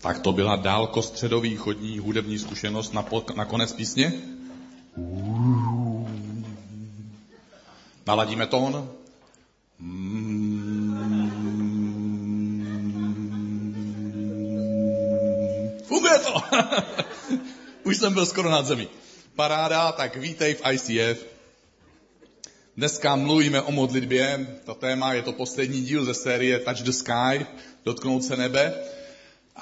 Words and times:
Tak 0.00 0.18
to 0.18 0.32
byla 0.32 0.56
dálkostředovýchodní 0.56 1.98
hudební 1.98 2.38
zkušenost 2.38 2.94
na, 2.94 3.02
po, 3.02 3.24
na 3.34 3.44
konec 3.44 3.72
písně. 3.72 4.12
Naladíme 8.06 8.46
tón. 8.46 8.90
Funguje 15.86 16.18
to! 16.18 16.42
Už 17.84 17.96
jsem 17.96 18.12
byl 18.12 18.26
skoro 18.26 18.50
nad 18.50 18.66
zemí. 18.66 18.88
Paráda, 19.36 19.92
tak 19.92 20.16
vítej 20.16 20.54
v 20.54 20.62
ICF. 20.72 21.26
Dneska 22.76 23.16
mluvíme 23.16 23.62
o 23.62 23.72
modlitbě. 23.72 24.46
To 24.64 24.74
téma 24.74 25.12
je 25.12 25.22
to 25.22 25.32
poslední 25.32 25.82
díl 25.82 26.04
ze 26.04 26.14
série 26.14 26.58
Touch 26.58 26.82
the 26.82 26.90
Sky, 26.90 27.46
dotknout 27.84 28.24
se 28.24 28.36
nebe. 28.36 28.74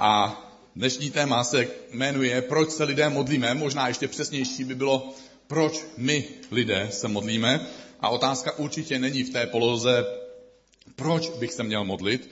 A 0.00 0.42
dnešní 0.76 1.10
téma 1.10 1.44
se 1.44 1.68
jmenuje 1.92 2.42
Proč 2.42 2.70
se 2.70 2.84
lidé 2.84 3.08
modlíme. 3.08 3.54
Možná 3.54 3.88
ještě 3.88 4.08
přesnější 4.08 4.64
by 4.64 4.74
bylo, 4.74 5.14
proč 5.46 5.86
my 5.96 6.24
lidé 6.50 6.88
se 6.92 7.08
modlíme. 7.08 7.66
A 8.00 8.08
otázka 8.08 8.58
určitě 8.58 8.98
není 8.98 9.22
v 9.22 9.30
té 9.30 9.46
poloze, 9.46 10.04
proč 10.96 11.28
bych 11.28 11.52
se 11.52 11.62
měl 11.62 11.84
modlit. 11.84 12.30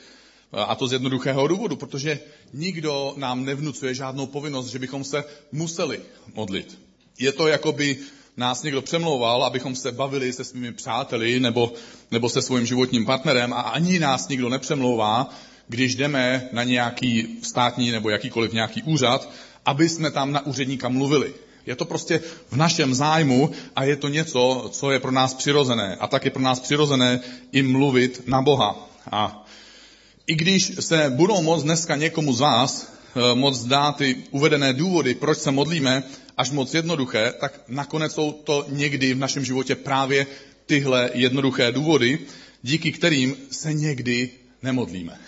A 0.53 0.75
to 0.75 0.87
z 0.87 0.93
jednoduchého 0.93 1.49
důvodu, 1.49 1.77
protože 1.77 2.21
nikdo 2.53 3.15
nám 3.17 3.45
nevnucuje 3.45 3.95
žádnou 3.95 4.27
povinnost, 4.27 4.67
že 4.67 4.79
bychom 4.79 5.05
se 5.05 5.25
museli 5.53 6.01
modlit. 6.35 6.79
Je 7.19 7.33
to, 7.33 7.47
jako 7.47 7.73
by 7.73 7.99
nás 8.37 8.63
někdo 8.63 8.83
přemlouval, 8.83 9.45
abychom 9.45 9.77
se 9.77 9.93
bavili 9.93 10.33
se 10.33 10.45
svými 10.45 10.73
přáteli 10.73 11.41
nebo, 11.41 11.73
nebo 12.11 12.29
se 12.29 12.43
svým 12.43 12.67
životním 12.67 13.07
partnerem 13.07 13.53
a 13.53 13.61
ani 13.61 13.99
nás 13.99 14.29
nikdo 14.29 14.49
nepřemlouvá, 14.49 15.35
když 15.69 15.95
jdeme 15.95 16.49
na 16.53 16.65
nějaký 16.65 17.39
státní 17.43 17.91
nebo 17.91 18.11
jakýkoliv 18.11 18.53
nějaký 18.53 18.83
úřad, 18.83 19.31
aby 19.65 19.89
jsme 19.89 20.11
tam 20.11 20.33
na 20.33 20.47
úředníka 20.47 20.89
mluvili. 20.89 21.35
Je 21.67 21.77
to 21.77 21.85
prostě 21.85 22.21
v 22.51 22.57
našem 22.57 22.95
zájmu 22.95 23.51
a 23.77 23.85
je 23.85 23.97
to 23.97 24.09
něco, 24.09 24.69
co 24.73 24.91
je 24.91 25.01
pro 25.01 25.11
nás 25.11 25.35
přirozené. 25.35 25.97
A 26.01 26.07
tak 26.07 26.25
je 26.25 26.31
pro 26.31 26.43
nás 26.43 26.61
přirozené 26.61 27.21
i 27.53 27.63
mluvit 27.63 28.23
na 28.27 28.43
Boha. 28.43 28.89
A 29.11 29.47
i 30.27 30.35
když 30.35 30.73
se 30.81 31.11
budou 31.11 31.43
moct 31.43 31.63
dneska 31.63 31.97
někomu 31.97 32.33
z 32.33 32.41
vás 32.41 32.93
eh, 33.17 33.35
moc 33.35 33.65
dát 33.65 33.97
ty 33.97 34.17
uvedené 34.31 34.73
důvody, 34.73 35.15
proč 35.15 35.39
se 35.39 35.51
modlíme, 35.51 36.03
až 36.37 36.51
moc 36.51 36.75
jednoduché, 36.75 37.33
tak 37.41 37.61
nakonec 37.69 38.15
jsou 38.15 38.33
to 38.33 38.67
někdy 38.69 39.15
v 39.15 39.19
našem 39.19 39.45
životě 39.45 39.75
právě 39.75 40.27
tyhle 40.67 41.11
jednoduché 41.15 41.73
důvody, 41.73 42.19
díky 42.63 42.93
kterým 42.93 43.37
se 43.51 43.75
někdy 43.75 44.31
nemodlíme. 44.63 45.19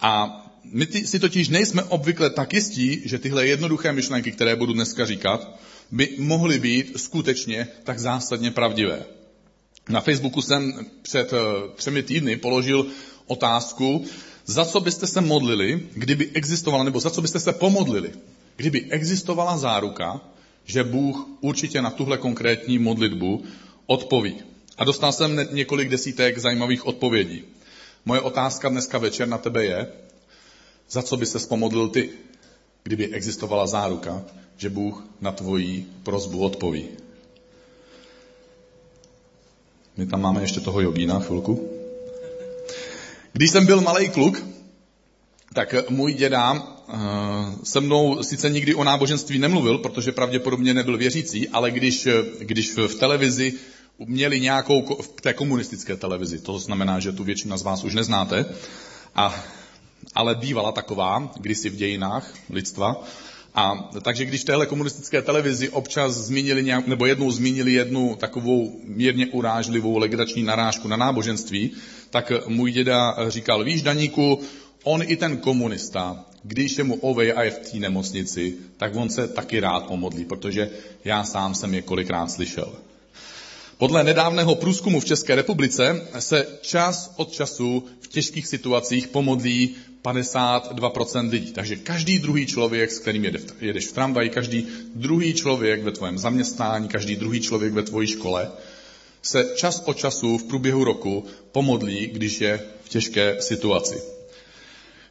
A 0.00 0.42
my 0.64 0.86
si 0.86 1.18
totiž 1.18 1.48
nejsme 1.48 1.82
obvykle 1.82 2.30
tak 2.30 2.54
jistí, 2.54 3.02
že 3.04 3.18
tyhle 3.18 3.46
jednoduché 3.46 3.92
myšlenky, 3.92 4.32
které 4.32 4.56
budu 4.56 4.72
dneska 4.72 5.06
říkat, 5.06 5.58
by 5.90 6.16
mohly 6.18 6.58
být 6.58 7.00
skutečně 7.00 7.68
tak 7.84 7.98
zásadně 7.98 8.50
pravdivé. 8.50 9.04
Na 9.88 10.00
Facebooku 10.00 10.42
jsem 10.42 10.86
před 11.02 11.32
eh, 11.32 11.36
třemi 11.76 12.02
týdny 12.02 12.36
položil 12.36 12.86
otázku, 13.26 14.04
za 14.46 14.64
co 14.64 14.80
byste 14.80 15.06
se 15.06 15.20
modlili, 15.20 15.88
kdyby 15.94 16.30
existovala, 16.34 16.84
nebo 16.84 17.00
za 17.00 17.10
co 17.10 17.22
byste 17.22 17.40
se 17.40 17.52
pomodlili, 17.52 18.12
kdyby 18.56 18.86
existovala 18.90 19.58
záruka, 19.58 20.20
že 20.64 20.84
Bůh 20.84 21.26
určitě 21.40 21.82
na 21.82 21.90
tuhle 21.90 22.18
konkrétní 22.18 22.78
modlitbu 22.78 23.44
odpoví. 23.86 24.36
A 24.78 24.84
dostal 24.84 25.12
jsem 25.12 25.46
několik 25.52 25.88
desítek 25.88 26.38
zajímavých 26.38 26.86
odpovědí. 26.86 27.44
Moje 28.06 28.20
otázka 28.20 28.68
dneska 28.68 28.98
večer 28.98 29.28
na 29.28 29.38
tebe 29.38 29.64
je, 29.64 29.86
za 30.90 31.02
co 31.02 31.16
by 31.16 31.26
se 31.26 31.38
pomodlil 31.48 31.88
ty, 31.88 32.10
kdyby 32.82 33.14
existovala 33.14 33.66
záruka, 33.66 34.22
že 34.56 34.70
Bůh 34.70 35.04
na 35.20 35.32
tvoji 35.32 35.86
prozbu 36.02 36.44
odpoví. 36.44 36.88
My 39.96 40.06
tam 40.06 40.20
máme 40.20 40.40
ještě 40.42 40.60
toho 40.60 40.80
jogína 40.80 41.20
chvilku. 41.20 41.70
Když 43.32 43.50
jsem 43.50 43.66
byl 43.66 43.80
malý 43.80 44.08
kluk, 44.08 44.44
tak 45.54 45.90
můj 45.90 46.14
děda 46.14 46.62
eh, 46.88 46.94
se 47.64 47.80
mnou 47.80 48.22
sice 48.22 48.50
nikdy 48.50 48.74
o 48.74 48.84
náboženství 48.84 49.38
nemluvil, 49.38 49.78
protože 49.78 50.12
pravděpodobně 50.12 50.74
nebyl 50.74 50.98
věřící, 50.98 51.48
ale 51.48 51.70
když, 51.70 52.08
když 52.38 52.76
v 52.76 52.94
televizi 52.94 53.54
měli 53.98 54.40
nějakou, 54.40 54.96
v 55.02 55.20
té 55.20 55.32
komunistické 55.32 55.96
televizi, 55.96 56.38
to 56.38 56.58
znamená, 56.58 57.00
že 57.00 57.12
tu 57.12 57.24
většina 57.24 57.56
z 57.56 57.62
vás 57.62 57.84
už 57.84 57.94
neznáte, 57.94 58.44
a, 59.14 59.44
ale 60.14 60.34
bývala 60.34 60.72
taková, 60.72 61.32
kdysi 61.40 61.70
v 61.70 61.76
dějinách 61.76 62.34
lidstva, 62.50 63.04
a 63.54 63.90
takže 64.02 64.24
když 64.24 64.40
v 64.40 64.44
téhle 64.44 64.66
komunistické 64.66 65.22
televizi 65.22 65.68
občas 65.68 66.14
zmínili 66.14 66.64
nějak, 66.64 66.86
nebo 66.86 67.06
jednou 67.06 67.30
zmínili 67.30 67.72
jednu 67.72 68.16
takovou 68.16 68.80
mírně 68.84 69.26
urážlivou 69.26 69.98
legrační 69.98 70.42
narážku 70.42 70.88
na 70.88 70.96
náboženství, 70.96 71.70
tak 72.10 72.32
můj 72.48 72.72
děda 72.72 73.16
říkal, 73.28 73.64
víš 73.64 73.82
Daníku, 73.82 74.40
on 74.84 75.02
i 75.02 75.16
ten 75.16 75.36
komunista, 75.36 76.24
když 76.42 76.78
je 76.78 76.84
mu 76.84 76.94
ovej 76.94 77.32
a 77.36 77.42
je 77.42 77.50
v 77.50 77.58
té 77.58 77.78
nemocnici, 77.78 78.54
tak 78.76 78.96
on 78.96 79.08
se 79.08 79.28
taky 79.28 79.60
rád 79.60 79.86
pomodlí, 79.86 80.24
protože 80.24 80.70
já 81.04 81.24
sám 81.24 81.54
jsem 81.54 81.74
je 81.74 81.82
kolikrát 81.82 82.30
slyšel. 82.30 82.74
Podle 83.78 84.04
nedávného 84.04 84.54
průzkumu 84.54 85.00
v 85.00 85.04
České 85.04 85.34
republice 85.34 86.06
se 86.18 86.46
čas 86.60 87.12
od 87.16 87.32
času 87.32 87.84
v 88.00 88.08
těžkých 88.08 88.46
situacích 88.46 89.08
pomodlí 89.08 89.76
52% 90.04 91.30
lidí. 91.30 91.52
Takže 91.52 91.76
každý 91.76 92.18
druhý 92.18 92.46
člověk, 92.46 92.92
s 92.92 92.98
kterým 92.98 93.24
jedeš 93.60 93.86
v 93.86 93.92
tramvaji, 93.92 94.30
každý 94.30 94.66
druhý 94.94 95.34
člověk 95.34 95.82
ve 95.82 95.92
tvém 95.92 96.18
zaměstnání, 96.18 96.88
každý 96.88 97.16
druhý 97.16 97.40
člověk 97.40 97.72
ve 97.72 97.82
tvojí 97.82 98.08
škole, 98.08 98.50
se 99.22 99.44
čas 99.56 99.82
od 99.84 99.96
času 99.96 100.38
v 100.38 100.44
průběhu 100.44 100.84
roku 100.84 101.24
pomodlí, 101.52 102.06
když 102.06 102.40
je 102.40 102.60
v 102.84 102.88
těžké 102.88 103.36
situaci. 103.40 104.02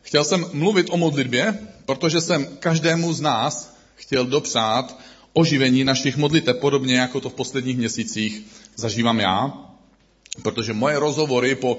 Chtěl 0.02 0.24
jsem 0.24 0.46
mluvit 0.54 0.88
o 0.90 0.98
modlitbě, 0.98 1.60
protože 1.86 2.22
jsem 2.22 2.48
každému 2.60 3.14
z 3.14 3.22
nás 3.22 3.76
chtěl 3.96 4.26
dopřát 4.26 5.00
oživení 5.36 5.84
našich 5.84 6.18
modlitev, 6.18 6.58
podobně 6.58 6.96
jako 6.96 7.22
to 7.22 7.30
v 7.30 7.34
posledních 7.34 7.78
měsících 7.78 8.42
zažívám 8.76 9.20
já, 9.20 9.54
protože 10.42 10.74
moje 10.74 11.00
rozhovory 11.00 11.56
po, 11.56 11.78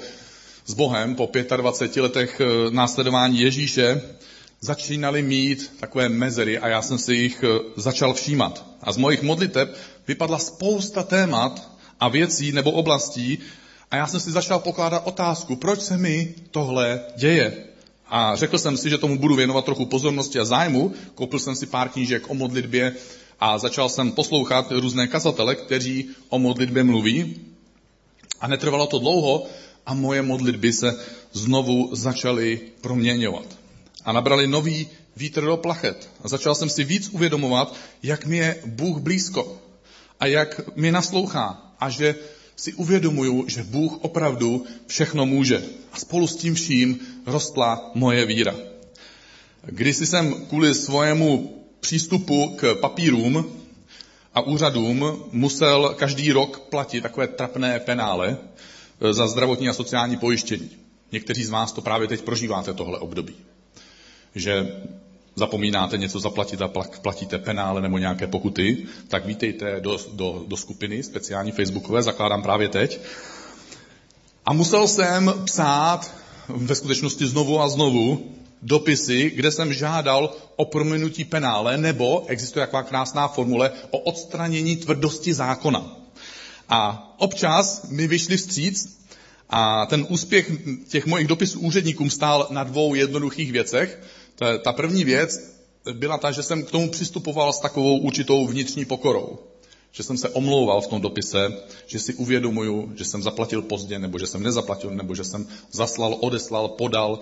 s 0.66 0.74
Bohem 0.74 1.14
po 1.14 1.30
25 1.56 2.02
letech 2.02 2.40
eh, 2.40 2.70
následování 2.70 3.40
Ježíše 3.40 4.02
začínaly 4.60 5.22
mít 5.22 5.72
takové 5.80 6.08
mezery 6.08 6.58
a 6.58 6.68
já 6.68 6.82
jsem 6.82 6.98
si 6.98 7.14
jich 7.14 7.44
eh, 7.44 7.58
začal 7.76 8.14
všímat. 8.14 8.66
A 8.82 8.92
z 8.92 8.96
mojich 8.96 9.22
modliteb 9.22 9.76
vypadla 10.08 10.38
spousta 10.38 11.02
témat 11.02 11.70
a 12.00 12.08
věcí 12.08 12.52
nebo 12.52 12.70
oblastí 12.70 13.38
a 13.90 13.96
já 13.96 14.06
jsem 14.06 14.20
si 14.20 14.30
začal 14.30 14.58
pokládat 14.58 15.02
otázku, 15.06 15.56
proč 15.56 15.80
se 15.80 15.96
mi 15.96 16.34
tohle 16.50 17.00
děje. 17.16 17.64
A 18.08 18.36
řekl 18.36 18.58
jsem 18.58 18.76
si, 18.76 18.90
že 18.90 18.98
tomu 18.98 19.18
budu 19.18 19.34
věnovat 19.34 19.64
trochu 19.64 19.86
pozornosti 19.86 20.38
a 20.38 20.44
zájmu. 20.44 20.92
Koupil 21.14 21.38
jsem 21.38 21.56
si 21.56 21.66
pár 21.66 21.88
knížek 21.88 22.30
o 22.30 22.34
modlitbě 22.34 22.92
a 23.40 23.58
začal 23.58 23.88
jsem 23.88 24.12
poslouchat 24.12 24.66
různé 24.70 25.06
kazatele, 25.06 25.54
kteří 25.54 26.10
o 26.28 26.38
modlitbě 26.38 26.84
mluví. 26.84 27.36
A 28.40 28.48
netrvalo 28.48 28.86
to 28.86 28.98
dlouho 28.98 29.46
a 29.86 29.94
moje 29.94 30.22
modlitby 30.22 30.72
se 30.72 30.98
znovu 31.32 31.90
začaly 31.92 32.60
proměňovat. 32.80 33.46
A 34.04 34.12
nabrali 34.12 34.46
nový 34.46 34.88
vítr 35.16 35.44
do 35.44 35.56
plachet. 35.56 36.10
A 36.24 36.28
začal 36.28 36.54
jsem 36.54 36.68
si 36.68 36.84
víc 36.84 37.08
uvědomovat, 37.08 37.74
jak 38.02 38.26
mi 38.26 38.36
je 38.36 38.62
Bůh 38.66 38.98
blízko 38.98 39.58
a 40.20 40.26
jak 40.26 40.76
mi 40.76 40.92
naslouchá 40.92 41.72
a 41.80 41.90
že 41.90 42.14
si 42.56 42.72
uvědomuju, 42.72 43.44
že 43.48 43.62
Bůh 43.62 43.92
opravdu 44.00 44.64
všechno 44.86 45.26
může. 45.26 45.62
A 45.92 45.98
spolu 45.98 46.26
s 46.26 46.36
tím 46.36 46.54
vším 46.54 46.98
rostla 47.26 47.90
moje 47.94 48.26
víra. 48.26 48.54
Když 49.66 49.96
jsem 49.96 50.46
kvůli 50.46 50.74
svojemu 50.74 51.56
přístupu 51.80 52.56
k 52.56 52.74
papírům 52.74 53.52
a 54.34 54.40
úřadům 54.40 55.24
musel 55.32 55.94
každý 55.98 56.32
rok 56.32 56.58
platit 56.58 57.00
takové 57.00 57.26
trapné 57.26 57.80
penále 57.80 58.36
eh, 59.00 59.12
za 59.12 59.26
zdravotní 59.26 59.68
a 59.68 59.72
sociální 59.72 60.16
pojištění. 60.16 60.70
Někteří 61.12 61.44
z 61.44 61.50
vás 61.50 61.72
to 61.72 61.80
právě 61.80 62.08
teď 62.08 62.22
prožíváte 62.22 62.74
tohle 62.74 62.98
období. 62.98 63.34
Že 64.34 64.82
zapomínáte 65.36 65.98
něco 65.98 66.20
zaplatit 66.20 66.62
a 66.62 66.68
platíte 67.02 67.38
penále 67.38 67.82
nebo 67.82 67.98
nějaké 67.98 68.26
pokuty, 68.26 68.86
tak 69.08 69.26
vítejte 69.26 69.80
do, 69.80 69.98
do, 70.12 70.44
do 70.46 70.56
skupiny 70.56 71.02
speciální 71.02 71.52
facebookové, 71.52 72.02
zakládám 72.02 72.42
právě 72.42 72.68
teď. 72.68 73.00
A 74.46 74.52
musel 74.52 74.88
jsem 74.88 75.32
psát 75.44 76.14
ve 76.48 76.74
skutečnosti 76.74 77.26
znovu 77.26 77.60
a 77.60 77.68
znovu 77.68 78.34
dopisy, 78.66 79.30
kde 79.30 79.50
jsem 79.50 79.74
žádal 79.74 80.34
o 80.56 80.64
prominutí 80.64 81.24
penále, 81.24 81.78
nebo 81.78 82.24
existuje 82.26 82.66
taková 82.66 82.82
krásná 82.82 83.28
formule 83.28 83.72
o 83.90 83.98
odstranění 83.98 84.76
tvrdosti 84.76 85.34
zákona. 85.34 85.96
A 86.68 87.14
občas 87.18 87.88
mi 87.88 88.06
vyšli 88.06 88.36
vstříc 88.36 88.98
a 89.50 89.86
ten 89.86 90.06
úspěch 90.08 90.52
těch 90.88 91.06
mojich 91.06 91.28
dopisů 91.28 91.60
úředníkům 91.60 92.10
stál 92.10 92.46
na 92.50 92.64
dvou 92.64 92.94
jednoduchých 92.94 93.52
věcech. 93.52 93.98
Ta, 94.62 94.72
první 94.72 95.04
věc 95.04 95.40
byla 95.92 96.18
ta, 96.18 96.32
že 96.32 96.42
jsem 96.42 96.62
k 96.62 96.70
tomu 96.70 96.90
přistupoval 96.90 97.52
s 97.52 97.60
takovou 97.60 97.98
určitou 97.98 98.46
vnitřní 98.46 98.84
pokorou. 98.84 99.38
Že 99.92 100.02
jsem 100.02 100.16
se 100.16 100.28
omlouval 100.28 100.80
v 100.80 100.86
tom 100.86 101.00
dopise, 101.00 101.52
že 101.86 101.98
si 101.98 102.14
uvědomuju, 102.14 102.92
že 102.96 103.04
jsem 103.04 103.22
zaplatil 103.22 103.62
pozdě, 103.62 103.98
nebo 103.98 104.18
že 104.18 104.26
jsem 104.26 104.42
nezaplatil, 104.42 104.90
nebo 104.90 105.14
že 105.14 105.24
jsem 105.24 105.46
zaslal, 105.70 106.16
odeslal, 106.20 106.68
podal, 106.68 107.18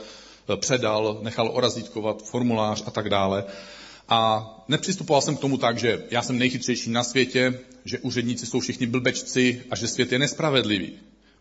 předal, 0.57 1.19
nechal 1.23 1.51
orazítkovat 1.55 2.23
formulář 2.23 2.83
a 2.87 2.91
tak 2.91 3.09
dále. 3.09 3.45
A 4.09 4.51
nepřistupoval 4.69 5.23
jsem 5.23 5.37
k 5.37 5.41
tomu 5.41 5.57
tak, 5.57 5.79
že 5.79 6.05
já 6.11 6.23
jsem 6.23 6.39
nejchytřejší 6.39 6.91
na 6.91 7.05
světě, 7.05 7.61
že 7.85 7.99
úředníci 7.99 8.47
jsou 8.47 8.61
všichni 8.61 8.87
blbečci 8.87 9.63
a 9.71 9.77
že 9.77 9.89
svět 9.89 10.13
je 10.13 10.19
nespravedlivý. 10.19 10.93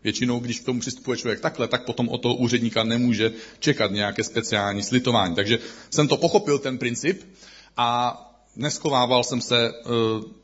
Většinou, 0.04 0.38
když 0.38 0.60
k 0.60 0.64
tomu 0.64 0.80
přistupuje 0.80 1.16
člověk 1.16 1.40
takhle, 1.40 1.68
tak 1.68 1.84
potom 1.84 2.08
od 2.08 2.18
toho 2.18 2.34
úředníka 2.34 2.84
nemůže 2.84 3.32
čekat 3.58 3.90
nějaké 3.90 4.24
speciální 4.24 4.82
slitování. 4.82 5.34
Takže 5.34 5.58
jsem 5.90 6.08
to 6.08 6.16
pochopil, 6.16 6.58
ten 6.58 6.78
princip, 6.78 7.22
a 7.76 8.20
neskovával 8.56 9.24
jsem 9.24 9.40
se 9.40 9.68
eh, 9.68 10.43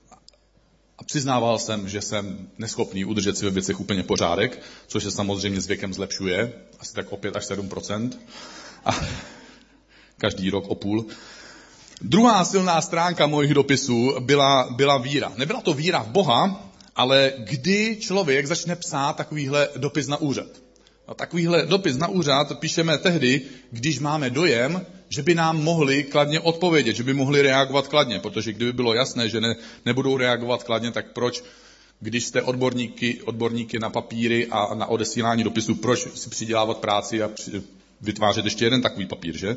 a 1.01 1.05
přiznával 1.05 1.59
jsem, 1.59 1.89
že 1.89 2.01
jsem 2.01 2.49
neschopný 2.59 3.05
udržet 3.05 3.39
si 3.39 3.45
ve 3.45 3.51
věcech 3.51 3.81
úplně 3.81 4.03
pořádek, 4.03 4.63
což 4.87 5.03
se 5.03 5.11
samozřejmě 5.11 5.61
s 5.61 5.67
věkem 5.67 5.95
zlepšuje, 5.95 6.53
asi 6.81 6.95
tak 6.95 7.13
o 7.13 7.17
5 7.17 7.37
až 7.37 7.45
7% 7.45 8.11
a 8.85 9.01
každý 10.19 10.51
rok 10.51 10.65
o 10.69 10.75
půl. 10.75 11.07
Druhá 12.01 12.45
silná 12.45 12.81
stránka 12.81 13.27
mojich 13.27 13.55
dopisů 13.55 14.21
byla, 14.21 14.69
byla 14.71 14.99
víra. 14.99 15.33
Nebyla 15.37 15.61
to 15.61 15.75
víra 15.75 16.03
v 16.03 16.09
Boha, 16.09 16.71
ale 16.97 17.33
kdy 17.39 17.97
člověk 18.01 18.47
začne 18.47 18.77
psát 18.77 19.17
takovýhle 19.17 19.69
dopis 19.77 20.07
na 20.07 20.17
úřad. 20.17 20.49
A 21.07 21.15
takovýhle 21.15 21.67
dopis 21.67 21.97
na 21.97 22.09
úřad 22.09 22.59
píšeme 22.59 22.99
tehdy, 22.99 23.43
když 23.71 23.99
máme 23.99 24.31
dojem, 24.31 24.87
že 25.11 25.23
by 25.23 25.35
nám 25.35 25.63
mohli 25.63 26.03
kladně 26.03 26.41
odpovědět, 26.41 26.97
že 26.97 27.03
by 27.03 27.15
mohli 27.15 27.43
reagovat 27.43 27.89
kladně, 27.89 28.21
protože 28.21 28.53
kdyby 28.53 28.73
bylo 28.73 28.95
jasné, 28.95 29.29
že 29.29 29.41
ne, 29.41 29.55
nebudou 29.87 30.17
reagovat 30.17 30.65
kladně, 30.65 30.91
tak 30.91 31.13
proč, 31.13 31.45
když 32.01 32.25
jste 32.25 32.43
odborníky, 32.43 33.23
odborníky 33.25 33.79
na 33.79 33.91
papíry 33.91 34.47
a 34.51 34.75
na 34.75 34.87
odesílání 34.87 35.45
dopisů, 35.45 35.75
proč 35.75 36.07
si 36.15 36.31
přidělávat 36.31 36.79
práci 36.79 37.23
a 37.23 37.31
vytvářet 38.01 38.45
ještě 38.45 38.65
jeden 38.65 38.83
takový 38.83 39.07
papír, 39.07 39.37
že? 39.37 39.57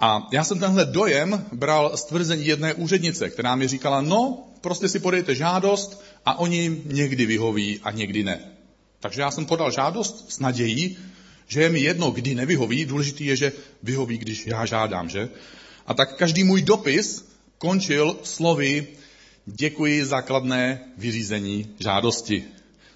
A 0.00 0.28
já 0.32 0.44
jsem 0.44 0.58
tenhle 0.58 0.84
dojem 0.84 1.46
bral 1.52 1.96
z 1.96 2.04
tvrzení 2.04 2.46
jedné 2.46 2.74
úřednice, 2.74 3.30
která 3.30 3.56
mi 3.56 3.68
říkala, 3.68 4.00
no, 4.00 4.44
prostě 4.60 4.88
si 4.88 4.98
podejte 4.98 5.34
žádost 5.34 6.02
a 6.24 6.38
oni 6.38 6.82
někdy 6.84 7.26
vyhoví 7.26 7.80
a 7.82 7.90
někdy 7.90 8.24
ne. 8.24 8.40
Takže 9.00 9.20
já 9.20 9.30
jsem 9.30 9.46
podal 9.46 9.70
žádost 9.70 10.24
s 10.28 10.38
nadějí, 10.38 10.98
že 11.46 11.62
je 11.62 11.70
mi 11.70 11.80
jedno, 11.80 12.10
kdy 12.10 12.34
nevyhoví, 12.34 12.84
důležitý 12.84 13.26
je, 13.26 13.36
že 13.36 13.52
vyhoví, 13.82 14.18
když 14.18 14.46
já 14.46 14.66
žádám, 14.66 15.08
že? 15.08 15.28
A 15.86 15.94
tak 15.94 16.16
každý 16.16 16.44
můj 16.44 16.62
dopis 16.62 17.28
končil 17.58 18.18
slovy 18.22 18.86
děkuji 19.46 20.04
za 20.04 20.20
kladné 20.22 20.80
vyřízení 20.96 21.74
žádosti. 21.78 22.44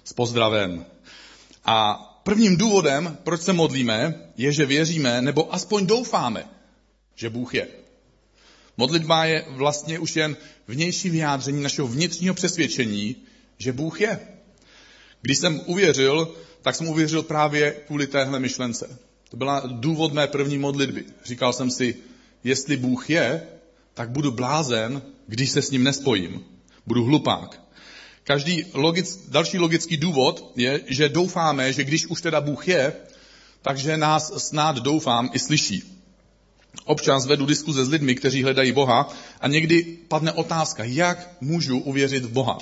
S 0.03 0.13
pozdravem. 0.13 0.85
A 1.65 1.93
prvním 2.23 2.57
důvodem, 2.57 3.17
proč 3.23 3.41
se 3.41 3.53
modlíme, 3.53 4.13
je, 4.37 4.51
že 4.51 4.65
věříme, 4.65 5.21
nebo 5.21 5.53
aspoň 5.53 5.85
doufáme, 5.85 6.45
že 7.15 7.29
Bůh 7.29 7.55
je. 7.55 7.67
Modlitba 8.77 9.25
je 9.25 9.45
vlastně 9.47 9.99
už 9.99 10.15
jen 10.15 10.37
vnější 10.67 11.09
vyjádření 11.09 11.63
našeho 11.63 11.87
vnitřního 11.87 12.33
přesvědčení, 12.33 13.15
že 13.57 13.73
Bůh 13.73 14.01
je. 14.01 14.19
Když 15.21 15.37
jsem 15.37 15.61
uvěřil, 15.65 16.35
tak 16.61 16.75
jsem 16.75 16.87
uvěřil 16.87 17.23
právě 17.23 17.71
kvůli 17.71 18.07
téhle 18.07 18.39
myšlence. 18.39 18.99
To 19.29 19.37
byla 19.37 19.63
důvod 19.65 20.13
mé 20.13 20.27
první 20.27 20.57
modlitby. 20.57 21.03
Říkal 21.25 21.53
jsem 21.53 21.71
si, 21.71 21.95
jestli 22.43 22.77
Bůh 22.77 23.09
je, 23.09 23.43
tak 23.93 24.09
budu 24.09 24.31
blázen, 24.31 25.01
když 25.27 25.49
se 25.49 25.61
s 25.61 25.71
ním 25.71 25.83
nespojím. 25.83 26.43
Budu 26.87 27.03
hlupák. 27.03 27.61
Každý 28.23 28.65
logic, 28.73 29.19
další 29.27 29.59
logický 29.59 29.97
důvod 29.97 30.51
je, 30.55 30.81
že 30.87 31.09
doufáme, 31.09 31.73
že 31.73 31.83
když 31.83 32.05
už 32.05 32.21
teda 32.21 32.41
Bůh 32.41 32.67
je, 32.67 32.93
takže 33.61 33.97
nás 33.97 34.47
snad 34.47 34.75
doufám 34.75 35.29
i 35.33 35.39
slyší. 35.39 36.01
Občas 36.85 37.25
vedu 37.25 37.45
diskuze 37.45 37.85
s 37.85 37.89
lidmi, 37.89 38.15
kteří 38.15 38.43
hledají 38.43 38.71
Boha 38.71 39.13
a 39.41 39.47
někdy 39.47 39.97
padne 40.07 40.31
otázka, 40.31 40.83
jak 40.83 41.29
můžu 41.41 41.79
uvěřit 41.79 42.25
v 42.25 42.31
Boha. 42.31 42.57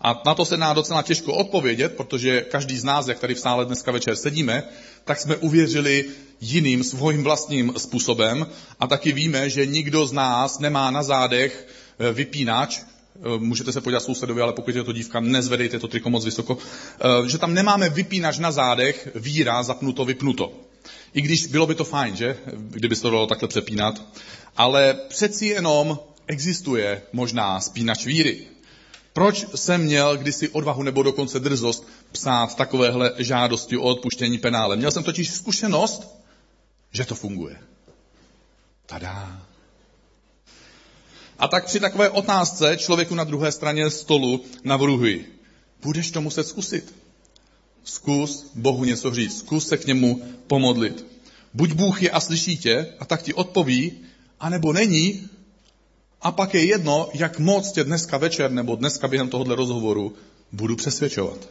A 0.00 0.22
na 0.26 0.34
to 0.34 0.44
se 0.44 0.56
dá 0.56 0.72
docela 0.72 1.02
těžko 1.02 1.34
odpovědět, 1.34 1.96
protože 1.96 2.40
každý 2.40 2.78
z 2.78 2.84
nás, 2.84 3.08
jak 3.08 3.18
tady 3.18 3.34
v 3.34 3.40
sále 3.40 3.64
dneska 3.64 3.92
večer 3.92 4.16
sedíme, 4.16 4.62
tak 5.04 5.20
jsme 5.20 5.36
uvěřili 5.36 6.04
jiným 6.40 6.84
svým 6.84 7.24
vlastním 7.24 7.72
způsobem 7.76 8.46
a 8.80 8.86
taky 8.86 9.12
víme, 9.12 9.50
že 9.50 9.66
nikdo 9.66 10.06
z 10.06 10.12
nás 10.12 10.58
nemá 10.58 10.90
na 10.90 11.02
zádech 11.02 11.66
eh, 11.98 12.12
vypínač, 12.12 12.80
eh, 12.80 13.20
můžete 13.38 13.72
se 13.72 13.80
podívat 13.80 14.00
sousedovi, 14.00 14.40
ale 14.40 14.52
pokud 14.52 14.74
je 14.74 14.84
to 14.84 14.92
dívka, 14.92 15.20
nezvedejte 15.20 15.78
to 15.78 15.88
triko 15.88 16.10
moc 16.10 16.24
vysoko, 16.24 16.58
eh, 16.58 17.28
že 17.28 17.38
tam 17.38 17.54
nemáme 17.54 17.88
vypínač 17.88 18.38
na 18.38 18.52
zádech, 18.52 19.08
víra 19.14 19.62
zapnuto, 19.62 20.04
vypnuto. 20.04 20.52
I 21.14 21.20
když 21.20 21.46
bylo 21.46 21.66
by 21.66 21.74
to 21.74 21.84
fajn, 21.84 22.16
že? 22.16 22.36
Kdyby 22.56 22.96
se 22.96 23.02
to 23.02 23.10
dalo 23.10 23.26
takhle 23.26 23.48
přepínat. 23.48 24.02
Ale 24.56 24.94
přeci 25.08 25.46
jenom 25.46 25.98
existuje 26.26 27.02
možná 27.12 27.60
spínač 27.60 28.06
víry. 28.06 28.53
Proč 29.14 29.46
jsem 29.54 29.82
měl 29.82 30.16
kdysi 30.16 30.48
odvahu 30.48 30.82
nebo 30.82 31.02
dokonce 31.02 31.40
drzost 31.40 31.88
psát 32.12 32.56
takovéhle 32.56 33.12
žádosti 33.18 33.76
o 33.76 33.82
odpuštění 33.82 34.38
penále? 34.38 34.76
Měl 34.76 34.90
jsem 34.90 35.02
totiž 35.02 35.30
zkušenost, 35.30 36.16
že 36.92 37.04
to 37.04 37.14
funguje. 37.14 37.56
Tada. 38.86 39.42
A 41.38 41.48
tak 41.48 41.64
při 41.64 41.80
takové 41.80 42.10
otázce 42.10 42.76
člověku 42.76 43.14
na 43.14 43.24
druhé 43.24 43.52
straně 43.52 43.90
stolu 43.90 44.44
navrhuji. 44.64 45.40
Budeš 45.82 46.10
to 46.10 46.20
muset 46.20 46.46
zkusit. 46.46 46.94
Zkus 47.84 48.50
Bohu 48.54 48.84
něco 48.84 49.14
říct, 49.14 49.38
zkus 49.38 49.68
se 49.68 49.76
k 49.76 49.86
němu 49.86 50.22
pomodlit. 50.46 51.06
Buď 51.54 51.72
Bůh 51.72 52.02
je 52.02 52.10
a 52.10 52.20
slyší 52.20 52.58
tě 52.58 52.94
a 53.00 53.04
tak 53.04 53.22
ti 53.22 53.34
odpoví, 53.34 53.92
anebo 54.40 54.72
není 54.72 55.28
a 56.24 56.32
pak 56.32 56.54
je 56.54 56.64
jedno, 56.64 57.08
jak 57.14 57.38
moc 57.38 57.72
tě 57.72 57.84
dneska 57.84 58.16
večer 58.18 58.50
nebo 58.50 58.76
dneska 58.76 59.08
během 59.08 59.28
tohohle 59.28 59.56
rozhovoru 59.56 60.12
budu 60.52 60.76
přesvědčovat. 60.76 61.48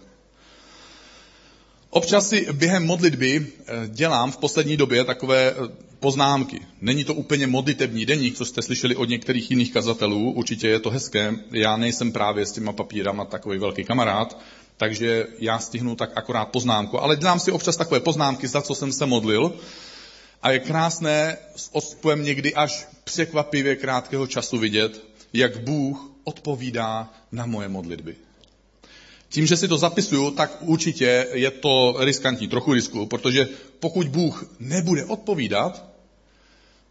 Občas 1.89 2.29
si 2.29 2.47
během 2.53 2.85
modlitby 2.85 3.47
eh, 3.47 3.87
dělám 3.87 4.31
v 4.31 4.37
poslední 4.37 4.77
době 4.77 5.03
takové 5.03 5.51
eh, 5.51 5.55
poznámky. 5.99 6.59
Není 6.81 7.03
to 7.03 7.13
úplně 7.13 7.47
modlitební 7.47 8.05
deník, 8.05 8.35
co 8.35 8.45
jste 8.45 8.61
slyšeli 8.61 8.95
od 8.95 9.09
některých 9.09 9.51
jiných 9.51 9.73
kazatelů, 9.73 10.31
určitě 10.31 10.67
je 10.67 10.79
to 10.79 10.89
hezké. 10.89 11.35
Já 11.51 11.77
nejsem 11.77 12.11
právě 12.11 12.45
s 12.45 12.51
těma 12.51 12.71
papírama 12.71 13.25
takový 13.25 13.57
velký 13.57 13.83
kamarád, 13.83 14.39
takže 14.77 15.27
já 15.39 15.59
stihnu 15.59 15.95
tak 15.95 16.11
akorát 16.15 16.45
poznámku. 16.45 17.01
Ale 17.01 17.15
dělám 17.15 17.39
si 17.39 17.51
občas 17.51 17.77
takové 17.77 17.99
poznámky, 17.99 18.47
za 18.47 18.61
co 18.61 18.75
jsem 18.75 18.91
se 18.93 19.05
modlil. 19.05 19.53
A 20.43 20.51
je 20.51 20.59
krásné 20.59 21.37
s 21.55 21.69
odstupem 21.71 22.23
někdy 22.23 22.53
až 22.53 22.87
překvapivě 23.03 23.75
krátkého 23.75 24.27
času 24.27 24.57
vidět, 24.57 25.03
jak 25.33 25.63
Bůh 25.63 26.11
odpovídá 26.23 27.13
na 27.31 27.45
moje 27.45 27.69
modlitby. 27.69 28.15
Tím, 29.29 29.45
že 29.45 29.57
si 29.57 29.67
to 29.67 29.77
zapisuju, 29.77 30.31
tak 30.31 30.57
určitě 30.61 31.27
je 31.33 31.51
to 31.51 31.95
riskantní, 31.99 32.47
trochu 32.47 32.73
risku, 32.73 33.05
protože 33.05 33.47
pokud 33.79 34.07
Bůh 34.07 34.45
nebude 34.59 35.05
odpovídat, 35.05 35.85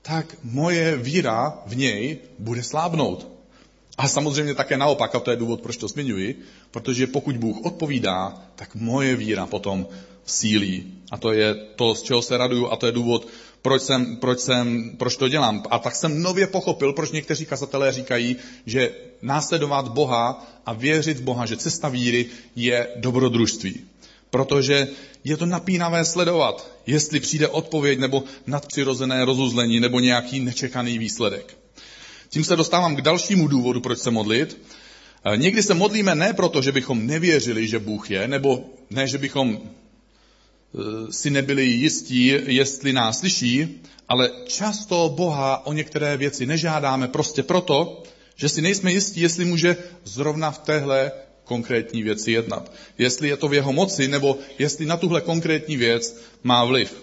tak 0.02 0.36
moje 0.42 0.96
víra 0.96 1.62
v 1.66 1.76
něj 1.76 2.18
bude 2.38 2.62
slábnout. 2.62 3.28
A 3.98 4.08
samozřejmě 4.08 4.54
také 4.54 4.76
naopak, 4.76 5.14
a 5.14 5.20
to 5.20 5.30
je 5.30 5.36
důvod, 5.36 5.60
proč 5.60 5.76
to 5.76 5.88
zmiňuji, 5.88 6.42
protože 6.70 7.06
pokud 7.06 7.36
Bůh 7.36 7.64
odpovídá, 7.64 8.42
tak 8.56 8.74
moje 8.74 9.16
víra 9.16 9.46
potom 9.46 9.86
sílí. 10.24 10.92
A 11.10 11.16
to 11.16 11.32
je 11.32 11.54
to, 11.54 11.94
z 11.94 12.02
čeho 12.02 12.22
se 12.22 12.36
raduju 12.36 12.68
a 12.68 12.76
to 12.76 12.86
je 12.86 12.92
důvod, 12.92 13.28
proč, 13.62 13.82
jsem, 13.82 14.16
proč, 14.16 14.40
jsem, 14.40 14.90
proč 14.98 15.16
to 15.16 15.28
dělám. 15.28 15.62
A 15.70 15.78
tak 15.78 15.94
jsem 15.94 16.22
nově 16.22 16.46
pochopil, 16.46 16.92
proč 16.92 17.10
někteří 17.10 17.46
kazatelé 17.46 17.92
říkají, 17.92 18.36
že 18.66 18.90
následovat 19.22 19.88
Boha 19.88 20.46
a 20.66 20.72
věřit 20.72 21.18
v 21.18 21.22
Boha, 21.22 21.46
že 21.46 21.56
cesta 21.56 21.88
víry 21.88 22.26
je 22.56 22.88
dobrodružství. 22.96 23.84
Protože 24.30 24.88
je 25.24 25.36
to 25.36 25.46
napínavé 25.46 26.04
sledovat, 26.04 26.70
jestli 26.86 27.20
přijde 27.20 27.48
odpověď 27.48 27.98
nebo 27.98 28.24
nadpřirozené 28.46 29.24
rozuzlení 29.24 29.80
nebo 29.80 30.00
nějaký 30.00 30.40
nečekaný 30.40 30.98
výsledek. 30.98 31.61
Tím 32.32 32.44
se 32.44 32.56
dostávám 32.56 32.96
k 32.96 33.00
dalšímu 33.00 33.48
důvodu, 33.48 33.80
proč 33.80 33.98
se 33.98 34.10
modlit. 34.10 34.58
E, 35.24 35.36
někdy 35.36 35.62
se 35.62 35.74
modlíme 35.74 36.14
ne 36.14 36.32
proto, 36.32 36.62
že 36.62 36.72
bychom 36.72 37.06
nevěřili, 37.06 37.68
že 37.68 37.78
Bůh 37.78 38.10
je, 38.10 38.28
nebo 38.28 38.64
ne, 38.90 39.08
že 39.08 39.18
bychom 39.18 39.58
e, 39.58 41.12
si 41.12 41.30
nebyli 41.30 41.64
jistí, 41.64 42.26
jestli 42.46 42.92
nás 42.92 43.18
slyší, 43.18 43.80
ale 44.08 44.30
často 44.46 45.12
Boha 45.16 45.66
o 45.66 45.72
některé 45.72 46.16
věci 46.16 46.46
nežádáme 46.46 47.08
prostě 47.08 47.42
proto, 47.42 48.02
že 48.36 48.48
si 48.48 48.62
nejsme 48.62 48.92
jistí, 48.92 49.20
jestli 49.20 49.44
může 49.44 49.76
zrovna 50.04 50.50
v 50.50 50.58
téhle 50.58 51.12
konkrétní 51.44 52.02
věci 52.02 52.32
jednat. 52.32 52.72
Jestli 52.98 53.28
je 53.28 53.36
to 53.36 53.48
v 53.48 53.54
jeho 53.54 53.72
moci, 53.72 54.08
nebo 54.08 54.38
jestli 54.58 54.86
na 54.86 54.96
tuhle 54.96 55.20
konkrétní 55.20 55.76
věc 55.76 56.16
má 56.42 56.64
vliv. 56.64 57.02